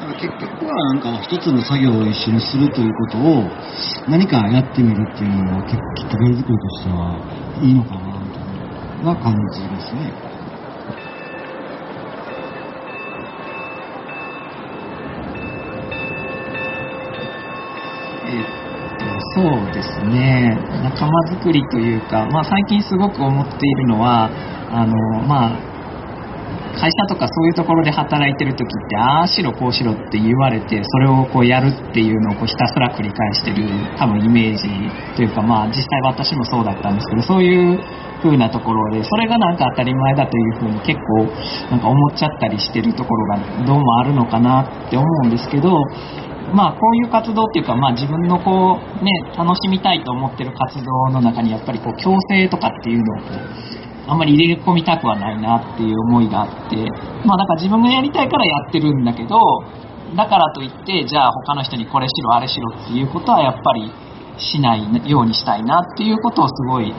[0.00, 3.50] だか結局はなんか一つの作業を一緒にするということを
[4.08, 7.18] 何かやってみるっていうのは結構きっかけ作りとしては
[7.62, 10.12] いいのかなみたいな感じですね。
[18.26, 18.44] えっ
[18.98, 24.30] と、そうですね仲間づくりというか、まあ、最近すごく思っているのは
[24.70, 25.73] あの、まあ、
[26.74, 33.64] 会社とかそういうところで働いてる時ってああしろこうしろって言われてそれをこうやるっていうのをこうひたすら繰り返してる
[33.98, 34.68] 多分イメージ
[35.16, 37.78] というかまあ実際私もそうだったんですけどそういう
[38.22, 41.24] 風なところでそれがなんか当たり前だという風に結構
[41.70, 45.78] なんか思っちゃったりしてるところがどうもあるのかなって思うんですけど
[46.52, 56.76] まあ、こういう活動っていうか、まあ、自分のこう、ね、楽しみたいと思ってる活動の中にやっぱりこう強制とかっていうのをこうあんまり入れ込みたくはないなっていう思いがあって、
[57.24, 59.38] まあだから自分がやりたいからやってるんだけど、
[60.16, 63.90] だからといって、じゃあ他の人にこれしろあれしろっていうことはやっぱり
[64.38, 66.92] しないようにしたいなっていうことをすごい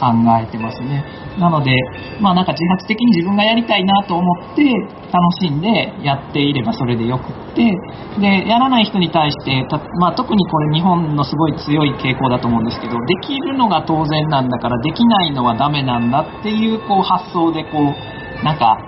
[0.00, 0.06] 考
[0.40, 1.04] えてますね。
[1.38, 1.74] なので、
[2.20, 4.64] まあなんか自発的に自分がやりたいなと思って
[5.12, 7.70] 楽しんでやっていればそれでよくって、
[8.18, 9.66] で、やらない人に対して
[10.00, 18.78] まあ、特にこれ日本のすごい強い傾向だと思うんですけど、できるのが当然なんだからできないのはダメなんだっていうこう発想でこう、なんか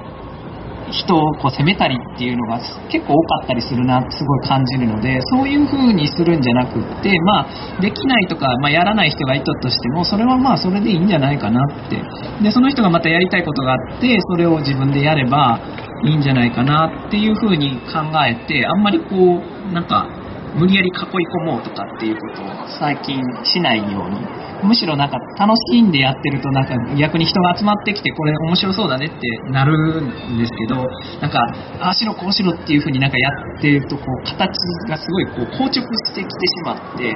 [0.92, 12.02] 人をこう責めたりっていうのが結構多かったりするなってすごい感じるのでそういう風にするんじゃなくって、まあ、できないとか、まあ、やらない人がいたとしてもそれはまあそれでいいんじゃないかなって。
[12.42, 15.60] でその人がまたやりたいことがあってそれを自分でやれば
[16.04, 19.40] いいんじゃないかなっていう風に考えてあんまりこ
[19.70, 20.06] うなんか
[20.54, 22.46] 無理やり囲い込もうとかっていうことを
[22.78, 24.18] 最近しないように
[24.62, 29.16] むしろなんか楽しんでやってるとなんか逆に人が集まってきてこれ面白そうだねって
[29.50, 29.72] なる
[30.02, 30.86] んですけど
[31.20, 31.40] なんか
[31.80, 34.50] ああしろこうしろっていう風になんかやってるとこう形
[34.88, 37.12] がすごいこう硬直してきてしまって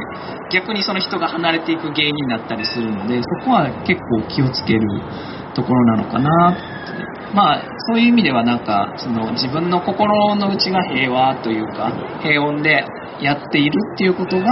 [0.51, 4.81] 逆にその人が離れていく原因になったりするのでそこは結構気をつける
[5.55, 7.06] ところなのかなって。
[7.35, 12.85] まあそういう意味ではなんかその自分の心の内が平和というか平穏で
[13.21, 14.45] やっているっていうことが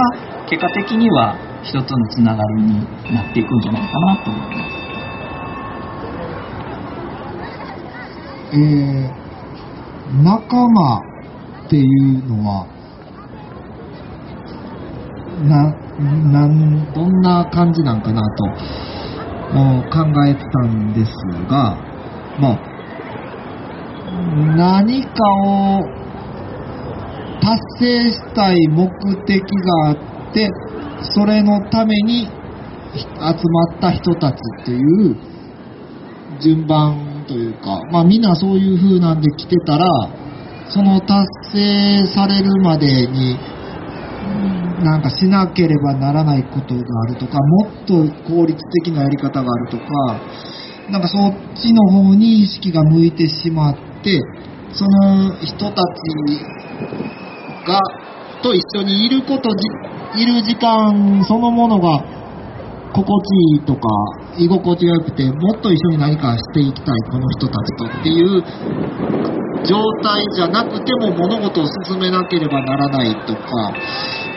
[0.49, 2.79] 結果的には人とのつながりに
[3.13, 4.85] なっていくんじゃないかなと思います。
[8.53, 10.97] えー、仲間
[11.65, 12.67] っていうのは、
[15.43, 15.73] な、
[16.31, 18.45] なん、どんな感じなんかなと
[19.51, 21.11] お考えてたんです
[21.49, 21.77] が、
[22.39, 22.59] まあ、
[24.57, 25.09] 何か
[25.45, 25.81] を
[27.41, 28.89] 達成したい目
[29.25, 30.49] 的があって、
[31.13, 32.27] それのために
[32.95, 35.15] 集まった人たちっていう
[36.41, 39.85] 順番というか、まあみんなそういう風なんで来てたら、
[40.69, 43.37] その達成されるまでに、
[44.83, 47.93] なんかしなければならないことがあるとか、もっと
[48.27, 50.19] 効率的なやり方があるとか、
[50.89, 54.21] なんかそっちの方に意識が向いてしまって、
[54.73, 55.81] その人たち
[57.67, 57.79] が、
[58.43, 59.49] と一緒にいること、
[60.15, 62.03] いる時間そのものが
[62.93, 63.81] 心地いいとか
[64.37, 68.41] 居心地が良くてもっと一緒に何かしていきたいこの人たちとっていう
[69.67, 73.73] 状態じゃなくても物事を進めなければならないとか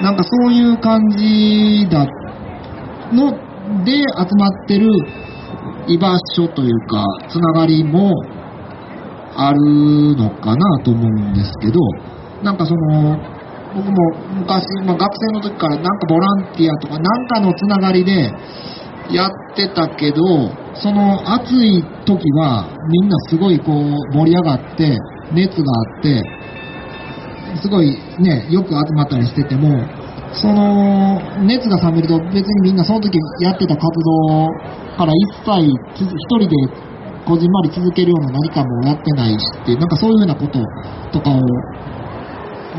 [0.02, 2.06] なんかそういう感じだ
[3.12, 3.30] の
[3.84, 4.88] で集まってる
[5.88, 8.12] 居場所というかつながりも
[9.34, 11.80] あるのかなと思うんですけど
[12.42, 13.16] なんかその
[13.74, 13.94] 僕も
[14.34, 18.32] 昔、まあ、学生の時からなんかボランティアとかなんかのつながりで
[19.10, 20.24] やってたけど
[20.74, 24.98] その暑い時はみんなすごいこう盛り上がって
[25.32, 26.22] 熱があって
[27.62, 29.68] すごいねよく集まったりしてても
[30.32, 33.82] その熱が冷めると別にみんなその時やってた活
[34.28, 34.48] 動
[34.98, 36.56] から一切つ一人で
[37.24, 40.58] こじんまり続けるような何かもやってないしってなんかそういうようなこと
[41.12, 41.40] とかを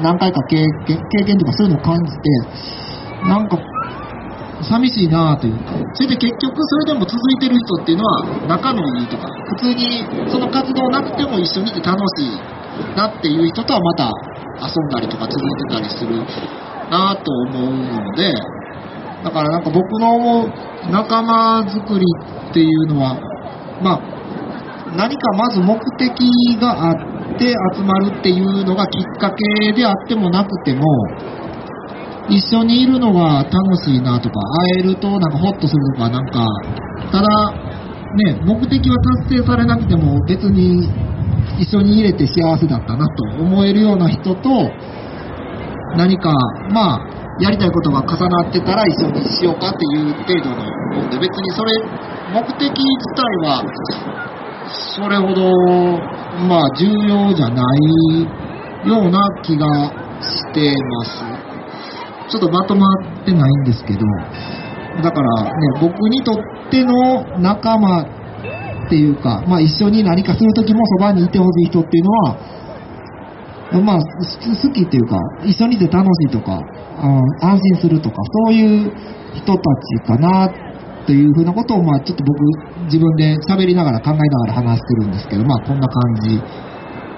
[0.03, 3.57] 何回か経験経験とかそういうのを感じてなんか
[4.63, 14.11] 寂しいなというかそれで結局それでも続いてる人っていうのは仲のいいとか普通にその活動なくても一緒にいて楽しいなっていう人とはまた
[14.59, 16.17] 遊んだりとか続いてたりする
[16.89, 18.33] なと思うので
[19.23, 20.49] だからなんか僕の思う
[20.91, 22.05] 仲間づくり
[22.49, 23.15] っていうのは
[23.81, 24.19] まあ
[24.95, 30.83] 何かまず目的があって集まるっていうのがきっかけであってもなくても
[32.29, 33.53] 一緒にいるのが楽
[33.83, 34.39] しいなとか
[34.73, 36.45] 会えるとなんかホッとするとかなんか
[37.11, 37.51] ただ
[38.15, 38.95] ね目的は
[39.25, 40.87] 達成されなくても別に
[41.59, 44.71] 一緒に入れて幸せだったなと思えるような人と
[45.97, 46.33] 何か
[46.71, 47.08] まあ
[47.39, 50.63] やりたいことが重なってたら一緒にしようかっていう程度の
[50.95, 51.71] もんで別にそれ
[52.33, 52.75] 目的自
[53.15, 53.63] 体は
[54.95, 55.49] それほど
[56.47, 59.67] まあ重要じゃないような気が
[60.21, 61.49] してます。
[62.29, 62.85] ちょっとまとま
[63.21, 63.99] ってないんですけど、
[65.01, 66.35] だからね、僕にとっ
[66.69, 72.37] ての仲間っていうか、まあ一緒に何かするときもそばにいてほしい人っていうのは、
[73.71, 78.15] まあす好きっていうか、一緒にいて楽しいとか、うん安心するとか、
[78.45, 78.91] そういう
[79.35, 80.51] 人たちかなっ
[81.05, 86.41] ていうふうなことを、まあちょっと僕自分で喋りながら考えながら話してるんですけど、まあこんな感じ。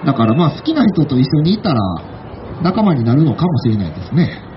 [0.04, 1.80] だからまあ好きな人と一緒にいたら
[2.62, 4.52] 仲間になるのかもしれないですね。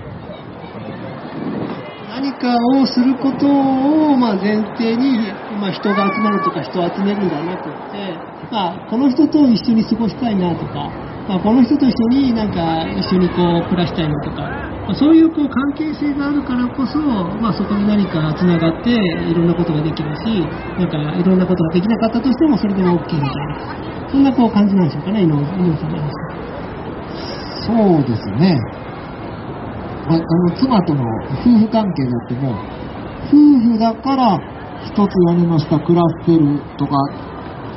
[2.10, 5.18] 何かをすることを、まあ、前提に、
[5.60, 8.16] まあ、人が集まるとか人を集めるんじゃなくって、
[8.50, 10.90] まあ、この人と一緒に過ごしたいなとか、
[11.34, 14.42] あ、この人と一緒になんか一緒にこう暮らしたいなとか、
[14.86, 16.98] まあ、そういうこう関係性があるからこそ、
[17.42, 20.46] まあ、そこに何かつながっていろんなことができるし
[20.78, 25.44] なんかいろんなことができなかったとしてもそれでも OK みたいなそんなこう感じなんでしょうかね井上
[25.76, 26.26] さんの話
[27.66, 28.56] そうですね。
[30.08, 31.02] ああの妻との
[31.42, 32.54] 夫婦関係であっても、
[33.26, 34.38] 夫婦だから
[34.86, 36.92] 一つ屋根の下暮らせるとか、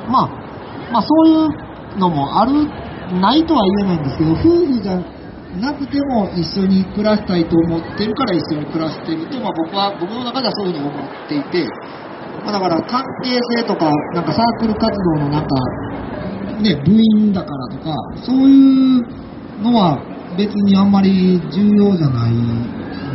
[0.08, 2.70] まあ、まあそういうのもある、
[3.12, 4.97] ないとは言えないんですけど、夫婦じゃ
[5.60, 11.66] なくても一緒に暮らしたいと思ってるから一緒に暮らしてると、まあ僕は、僕の中ではそういうふうに思っていて、
[12.45, 15.55] まあだから関係性とか、なんかサークル活動のなんか、
[16.62, 19.01] ね、部員だからとか、そういう
[19.62, 19.97] のは
[20.38, 22.34] 別にあんまり重要じゃない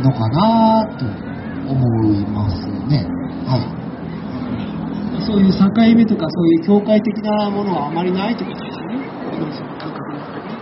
[0.03, 1.05] のかなと
[1.71, 1.81] 思
[2.13, 3.05] いますね。
[3.47, 3.85] はい。
[5.25, 5.59] そういう境
[5.95, 8.99] 目とかそういう境界的なものはあまりないってことですよね。
[9.31, 10.53] 皆さんの感覚の中でね。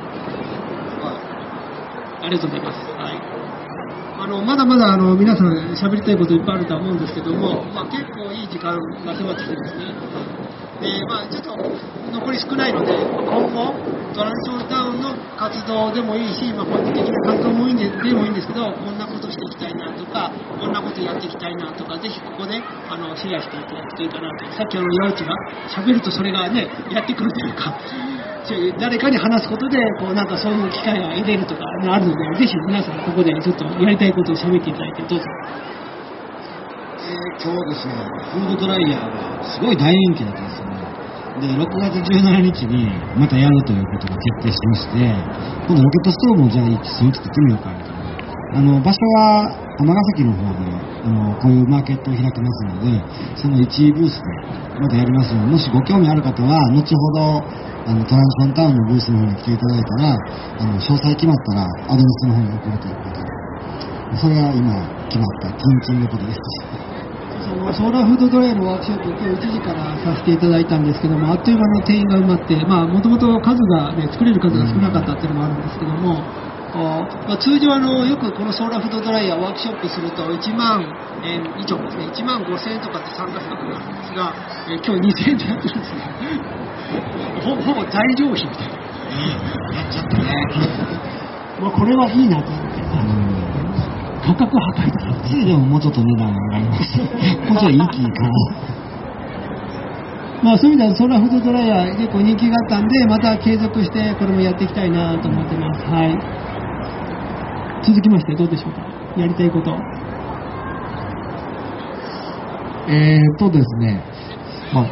[1.04, 1.34] はい。
[2.24, 2.80] ありがとうございます。
[2.96, 3.44] はい。
[4.16, 9.92] あの、まだまだあの、皆さん喋りたいこといっぱいあるとは思うんですけども、まあ結構いい時間が迫ってきてですね。
[10.80, 11.52] で、まあちょっと
[12.16, 13.76] 残り少ないので、今後、
[14.16, 24.46] トランジションタウンの活動でもいいし、まあ個人的な活動もいいんででもいいんですけど、こんなことしていきたいなとか、こんなことやっていきたいなとか、ぜひここであのシェアしていただくといいかなと。
[24.56, 25.36] さっきあの、岩内が
[25.76, 27.76] 喋るとそれがね、やってくるというか、
[28.80, 35.26] 誰かに話すことで、こうなんかそういう機会が得れるとかあるので、ぜひ皆さんここでちょっとやりたいことを喋っていただいて、どうぞ。
[37.04, 37.94] えー今日ですね、
[38.32, 40.84] フードドライヤーがすごい大人気だったんですよね。
[41.42, 45.00] で、6月17日にまたやるということが決定しまして、
[45.68, 48.04] 今度ロケットストーブもじゃあ一緒に作ってみようかみたいな。
[48.56, 50.70] あの、場所は尼崎の方で、
[51.04, 53.02] あの、こういうマーケットを開きますので、
[53.36, 57.44] その1ブースでまたやりますので、もしご興味ある方は、後ほど、
[57.86, 60.16] あの、トランジションタウンのブースの方に来ていただいたら、
[60.60, 66.40] あの、詳細決まったらアドレスの方に送るということで、それが今決まった、キンキンのことです。
[67.44, 76.24] そのソーラーフードドライのワークショップ、今日1時からさせていただいたんですけども、あっという間の定員が埋まって、まあ、もともと数が、ね、作れる数が少なかったっていうのもあるんですけども、
[77.28, 80.82] まあ、通常あの、よくこのソーラーフードドライヤーワークショップすると1万
[81.24, 84.34] 円以上ですね、1万5千円とかって参加費額があるんですが、
[84.70, 86.02] えー今日2000円でやってるんですね。
[87.44, 88.74] ほほぼ材料費みたいな。
[89.74, 90.24] やっちゃったね。
[91.62, 92.82] まあ、これはいいなと思って、
[94.26, 95.14] 価格破壊だな。
[95.30, 97.00] 次でももうちょっと値段上がりました。
[97.50, 98.30] もうちょいいい気かな。
[100.44, 105.86] まあそういう意味ではソーラーフードドライヤー結構人気があったんで、また継続してこれもやっていきたいなと思ってます。
[105.86, 106.18] はい。
[107.86, 108.82] 続きましてどうでしょうか？
[109.18, 109.78] やりたいこと。
[112.90, 114.04] えーとですね、
[114.74, 114.86] まあ、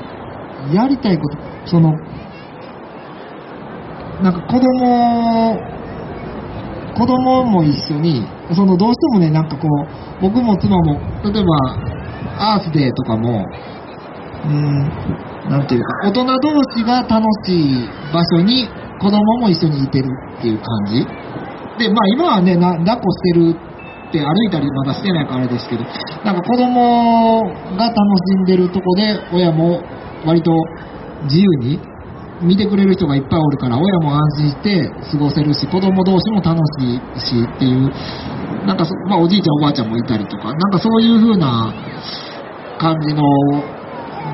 [0.74, 1.91] やりたいこと、その、
[4.22, 5.57] なんか子供、
[6.95, 13.45] 子供も一緒に、そのどうしてもね、なんかこう、僕も妻も、例えば、アースデーとかも、
[14.45, 14.84] うん、
[15.49, 18.68] なんていうか、大人同士が楽しい場所に
[18.99, 20.07] 子供も一緒にいてる
[20.38, 21.05] っていう感じ。
[21.78, 23.55] で、まあ今はね、な抱っこしてる
[24.09, 25.84] って歩いたりまだしてないからあれですけど、
[26.26, 27.41] なんか子供
[27.78, 27.95] が楽
[28.28, 29.82] しんでるとこで親も
[30.26, 30.51] 割と
[31.24, 31.80] 自由に
[32.41, 37.89] 見てくれる人がいっぱいおるから親も安心して過ごせるし子供同士も楽しいしっていう
[38.65, 41.74] なんかそ、まあ、おじいちゃんおばあちゃんもいたりとかなんかそういう風な
[42.80, 43.22] 感じの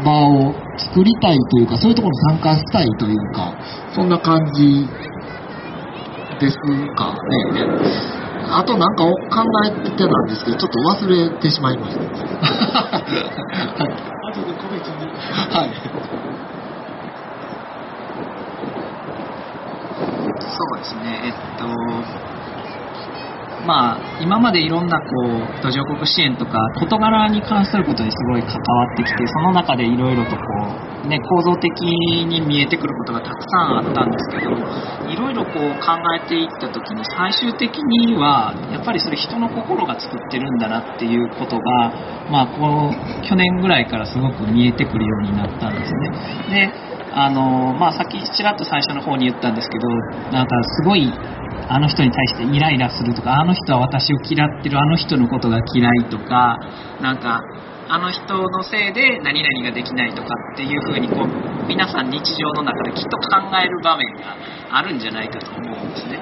[0.03, 3.55] 場を作りたいというかそういうところに参加したいというか
[3.93, 4.87] そんな感じ
[6.39, 6.55] です
[6.95, 7.13] か
[7.55, 7.67] ね。
[8.49, 12.03] あとなんかを考えてたんですけど、ちょっと忘れてしまいました。
[12.03, 12.07] は
[13.83, 14.17] い。
[14.31, 15.11] 後でに。
[15.51, 15.71] はい。
[20.57, 21.67] そうですね、えっと、
[23.67, 28.59] まあ、今までいろんなこう途上国支援とか事柄に関することにすごい関わ
[28.93, 30.41] ってきてその中でいろいろとこ
[31.03, 34.51] う、ね、構造的に見えてくることがたくさんあったんですけど
[35.11, 41.91] いろいろこう考えていった時に最終的にはやっぱりそれ人の心が作ってるんだなっていうことが、
[42.31, 45.91] まあ、こう去年ぐらいからすごく見えてくるようになったんです
[46.49, 46.71] ね。
[46.71, 46.86] で
[47.17, 49.89] あのまあ、さっきちらっと最初の方に言ったんですけど
[50.31, 51.11] なんかすごい
[51.67, 56.59] あの人に対してイライラするとかあの人は私を嫌ってるあの人のことが嫌いとか
[57.01, 57.41] なんか
[57.89, 64.37] あの人のせいで何々ができないとかっていう風にこう皆さん日常の中できっと考える場面が
[64.71, 66.21] あるんじゃないかと思うんですね。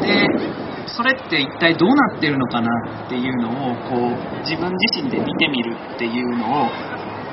[0.00, 2.68] でそれって一体どうなってるのかな
[3.06, 6.70] っていうのをこう自分自身で見てみるっていうのを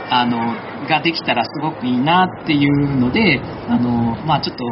[0.09, 0.39] あの
[0.87, 4.63] ができたらすごくいいなっていうのであの、まあ、ちょっと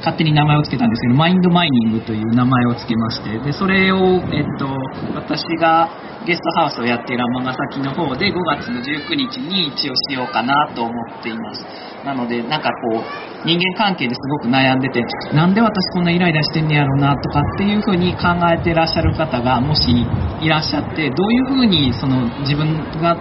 [0.00, 3.98] 勝手に名前を付けたんですけどマインドマイニングという名前を付けましてでそれを、
[4.32, 4.66] えっと、
[5.14, 5.88] 私が
[6.26, 11.64] ゲストハウスをやっている尼崎の方で5月の19日に一応しようかなと思っています。
[12.04, 15.02] なのでなんかこう人間関係ですごく悩んでて
[15.34, 19.92] なんで私こんなイライラしてんねやろうなとかっていう風に考えてらっしゃる方がもし
[20.40, 23.16] いらっしゃってどういう風にその自分が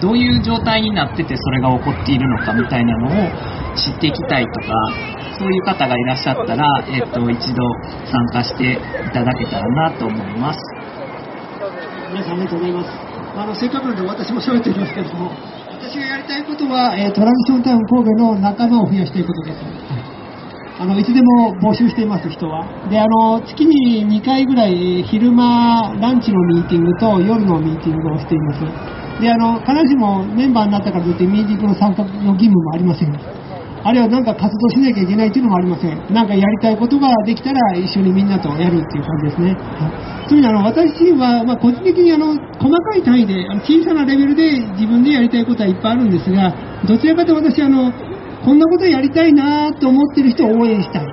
[0.00, 3.30] どういう状態になっててそれが起こっているのかみたいなのを
[3.76, 7.62] 知っていきたいとかそういう方がいらっしゃったら、えっと一度
[8.06, 8.76] 参加してい
[9.12, 10.60] ただけたらなと思います。
[12.12, 12.90] 皆さんありがとうございます。
[13.36, 15.32] あの、せっかくなので私も喋っていきますけども、
[15.72, 19.64] 私がやりたいことは、えートランジションタウン神戸の仲間を増やしていくことです。
[19.64, 20.14] はい
[20.76, 22.66] あのいつでも募集しています、人は。
[22.90, 28.60] で、あの月に2回ぐらい、昼間、ランチのミーティングと夜のミーティングをしています。
[29.20, 33.14] で、あの必ずしもメンバーになったからといって、ミーティングの参加の義務もありません。
[33.86, 36.14] あるいはなんか活動しなきゃいけないというのもありません。
[36.14, 39.52] なんかやりたいことができたら一緒にみんなとやるっていう感じですね。
[39.52, 46.54] はい、そういうあの私は、まあ、個人的にあの細かい単位であの小さなレベルで自分でやりたいことはいっぱいあるんですが、
[46.88, 47.92] どちらかと私あの
[48.44, 51.06] こんなことやりたいなと思ってる人を応援したい。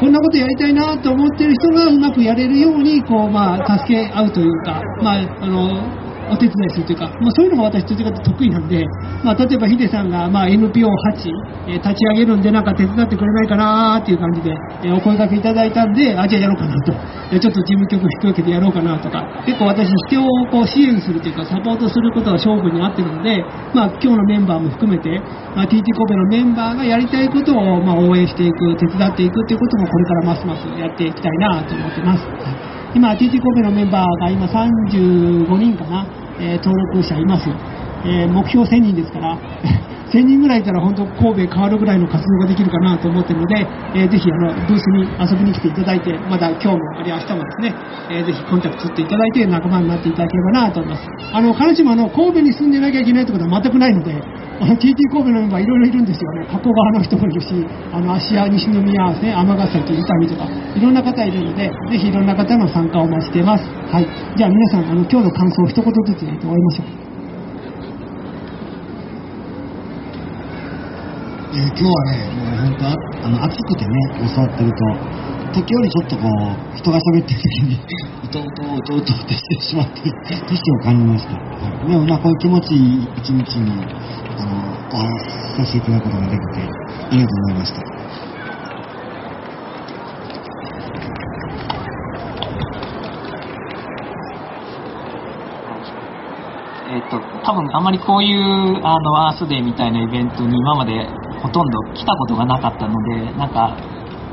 [0.00, 8.86] こんなことやりたいなと思ってる人がうまくやれるように、こう、まあ、助け合うというか、まあ、あの、お手伝いするというか、まあ、そういうのが私、どちらかと得意なんで、
[9.24, 10.50] まあ、例えばヒデさんが、ま、NPO8、
[11.68, 14.54] えー立ち上げるんで、なんか手伝ってくれないかなっていう感じで、
[14.84, 16.92] えーお声掛けいただいたんで、あ、じゃあやろうかなと。
[17.32, 25.20] えちょっと事務局引き分けてやろうかなとか、結構私、人をこう支援するというか、サポートすることが勝負に合ってるので、まあ、今日のメンバーも含めて、
[25.54, 32.26] まあ、TT 神戸のメンバーがやりたいことを、まあ、応援していく、手伝っていくということも、これからますますやっていきたいなと思ってます。
[32.26, 36.06] はい今、TT 神戸のメンバーが今35人かな、
[36.40, 37.46] え登録者います。
[38.04, 39.38] え目標1000人ですから、
[40.10, 47.74] 1000人ぐらいいたら本当神戸変わるぐらいの活動ができるかなと思ってるので、えーぜひあのブースに遊びに来ていただいて、まだ今日もあるいは明日もですね、
[48.10, 51.06] えーぜひコンタクト取っていただいて仲間になっていただければなと思います。
[51.32, 54.18] あの、必ずしもあの、神戸に住んでなきゃいけないってことは全くないので、
[54.60, 56.46] あの TT 神戸のメンバーいろいろいるんですよね。
[56.50, 57.48] 加古川の人もいるし、
[57.92, 58.82] あの、芦屋、西宮、
[59.14, 63.64] ね、尼崎、伊丹とか、いろんな方いるので、ぜひいろんな方の参加をお待ちしています。
[63.88, 64.06] はい。
[64.36, 67.09] じゃあ皆さん、あの、今日の感想を一言ずつ言って終わりましょう。
[71.50, 72.94] えー今日はね、もう本当あ
[73.26, 73.90] あの暑くてね、
[74.22, 74.86] 教わってると、
[75.52, 77.74] 時折ちょっとこう、人が喋ってる時に、
[78.22, 80.00] うとうとうとうとってしてしまって、
[80.46, 81.34] 年を感じました。
[81.34, 83.82] はいでもまあ、こういう気持ちいい一日に、
[84.38, 84.62] あの、
[84.94, 87.82] お話しさせていただくことができて、ありがとうございました。
[96.90, 98.40] えっ、と、多分あまりこういう
[98.84, 101.08] あのアースデーみたいなイベントに今まで
[101.42, 103.76] ほとんど来たことがなかったので、なんか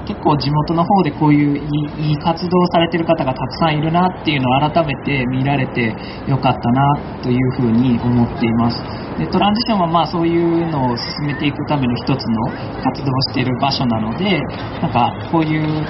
[0.08, 5.94] 結構地元の方でこういういいいい活動をされてる方がたくさんいるなっていうのを改めて見られて
[6.28, 8.78] よかったなというふうに思っています。
[9.20, 12.52] でトランジションはまあそういうのを進めていくための一つの
[12.82, 14.40] 活動をしている場所なので、
[14.82, 15.86] なんかこういう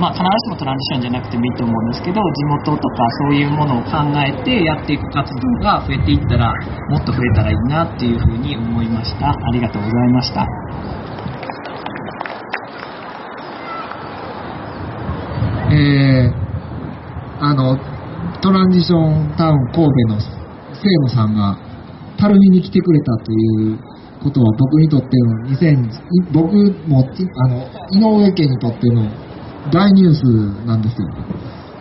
[0.00, 6.52] まあ、必ずしもトランジションじゃなくてもいいと思うんですけど地元とかそういうものを考えてやっていく活動が増えていったら
[6.90, 9.30] もっと増えたらいいなっていうふうに思いました。
[9.30, 10.46] ありがとうございました。
[15.74, 16.44] えー
[17.40, 17.76] あの、
[18.40, 20.18] トランジションタウン神戸の
[20.80, 21.58] 清野さんが、
[22.16, 23.78] たるみに来てくれたという
[24.22, 26.54] ことは僕にとっての2000、僕
[26.88, 29.02] も、あの、井上家にとっての
[29.72, 31.08] 大ニュースなんですよ。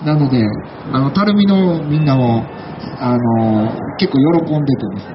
[0.05, 0.43] なので、
[0.91, 2.43] あの、たるみのみんなも、
[2.99, 5.13] あの、結構喜んでてですね、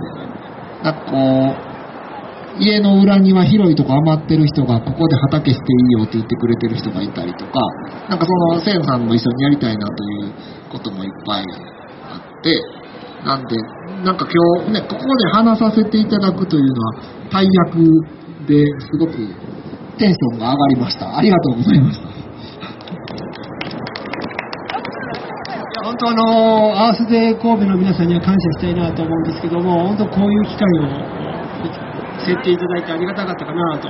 [0.82, 5.64] なんかこう、家の裏庭広いとこ余ってる人がここで畑してい
[5.96, 7.60] いよって言ってくれてる人がいたりとか、
[8.08, 10.32] なんかその、せんさんも一緒にやりたいなという
[10.72, 11.44] こともいっぱい
[12.10, 12.62] あって、
[13.24, 13.56] なんで、
[14.04, 16.94] なんか今日ね、ここで話させていただくというのは、
[17.30, 17.84] 大役
[18.46, 19.12] ですごく
[19.98, 21.16] テンションが上がりました。
[21.16, 22.08] ありがとうございました。
[22.08, 22.10] い
[25.74, 31.18] や本当あのアースデー神戸の皆さんには感謝したいなと思うんですけども、本当こういう機会を
[32.24, 33.88] 設定いただいてありがたかったかなと。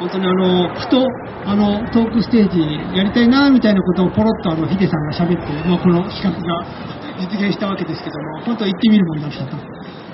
[0.00, 1.06] 本当にあの、ふと、
[1.44, 6.66] あの、トークステージやりたいなみたいなことをポロッとあの、ヒデさんが喋って、まあ、この企画が
[7.20, 9.56] 実現したわけですけども、本当行ってみるもんだったと。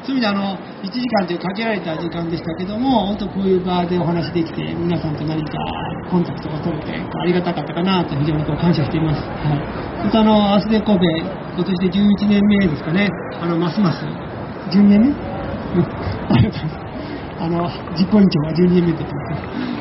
[0.08, 5.52] そういう意味であの、1時間という限られた時間でしたけども、本当こういう場でお話できて、皆さんと何か
[6.08, 9.20] コンタクトが取れて、ありがたかったかなと非常にこう感謝しています。
[9.20, 9.60] はい。
[10.00, 13.06] 本当あの、アースデ神戸、今年で11年目ですかね、
[13.38, 14.06] あの、ますます、
[14.72, 15.08] 12年目？
[15.08, 15.14] うん
[16.32, 16.88] ありがとうございます。
[17.44, 19.77] あの、実行委員長が12年目って言ってます。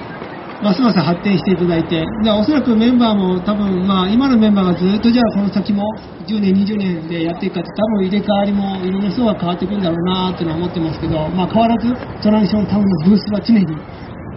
[0.62, 5.86] ますます発展していただいて、でおそらくメンバーも多分、まあ、今のメンバーがずっとじゃあこの先も
[6.26, 11.94] 10年、20年でやっていくかって多分入れ替わりもいろんな人が変わっていくんだろうなってのは思ってますけど、まあ、変わらず
[12.24, 13.66] トランジションタウンのブースは常に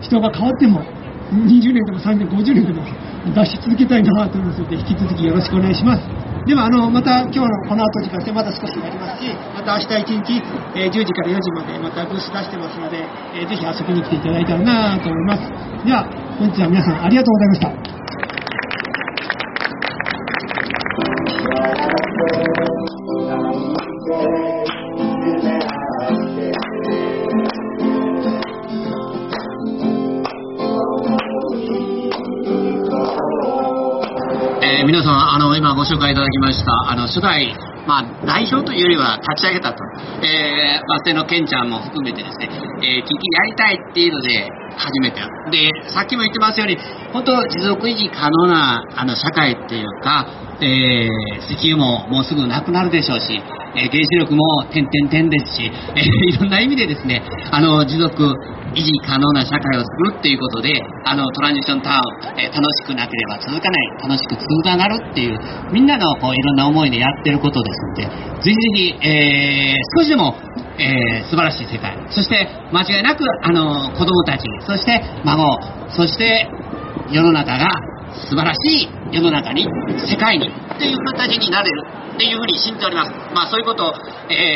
[0.02, 0.80] 人が変わっても
[1.32, 2.84] 20年でも30年、50年でも
[3.34, 6.19] 出し続けたいなと思いますので引き続きよろしくお願いします。
[6.46, 10.42] ではあのまた今日のこの後時間でまた少しやりますし、また明日一日、
[10.74, 15.42] えー10時から4時までまたブース出してますので、えーぜひ遊びに来ていただいたらなと思います。
[15.84, 17.99] では本日は皆さんありがとうございました。
[35.90, 37.52] 紹介いただきました、あの、初代、
[37.86, 39.82] まあ、代表というよりは立ち上げたと、
[40.22, 42.48] えー、まあ、瀬野健ちゃんも含めてですね、
[42.82, 45.20] えー、聞きやりたいっていうので初めて。
[45.50, 46.78] で、さっきも言ってますように、
[47.12, 50.26] 本当持続維持可能な、あの、社会っていうか、
[50.60, 53.42] えー、石油ももうすぐなくなるでしょうし、
[53.74, 56.02] え、原子力も点々点ですし、えー、
[56.34, 58.34] いろんな意味でですね、あの、持続
[58.74, 65.38] 維持可能な社会を作るっていうことで、あの、トランジションタウン、えー、楽しくなければ続かない、楽しく続かなるっていう、
[65.72, 68.02] みんなのこういろんな思いでやってることですので、
[68.42, 70.34] ぜひぜひ、えー、少しでも、
[70.78, 75.58] えー、素晴らしい世界、そして間違いなく、あの、子供たち、そして孫、
[75.90, 76.48] そして
[77.10, 77.68] 世の中が
[78.28, 79.66] 素晴らしい世の中に、
[80.08, 81.84] 世界に、っていう形になれる
[82.14, 83.10] っていうふうに信じております。
[83.34, 83.94] まあそういうことを、
[84.28, 84.54] え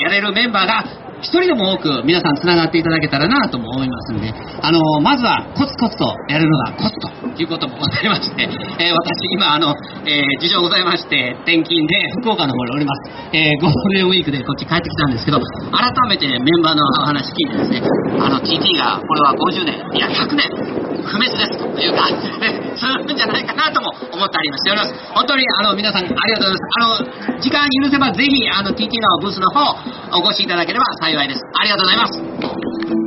[0.00, 0.84] ー、やれるメンバーが
[1.22, 7.08] 一人でも多く皆さん繋がっていただけたらなとも思いますんで、あの、まずはコツコツとやるのがコツと
[7.40, 13.10] いうこともございまして、えー、私今あの、えー、事情ございまして、転勤で福岡の方におります。
[13.32, 15.38] えー、ゴールデンウィークでこっち帰ってきたんですけど、
[15.70, 17.82] 改めてメンバーのお話聞いてですね、
[18.18, 24.94] あの TT がこれは50年、いや100年、不滅ですという感じで、ね、続くんじゃないかなとも思ったりましております。
[25.14, 26.58] 本当にあの皆さんありがとうご
[26.98, 27.14] ざいます。
[27.22, 29.76] あの、時間許せばぜひあの TT のブースの方
[30.18, 31.40] お越しいただければ幸い幸いです。
[31.54, 33.01] ありがとうございます。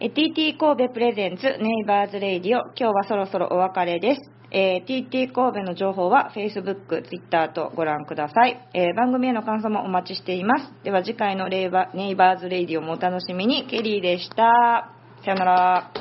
[0.00, 10.72] TT 神戸プレゼンツネイバーズレイディオ今日はそろそろお別れですえー、TT 神戸の情報は Facebook、Twitter とご覧ください、えー、番組への感想もお待ちしています。
[10.82, 13.66] では次回のレイバネイバーズレイディオもお楽しみに。
[13.68, 14.90] ケリーでした。
[15.24, 15.92] さよなら。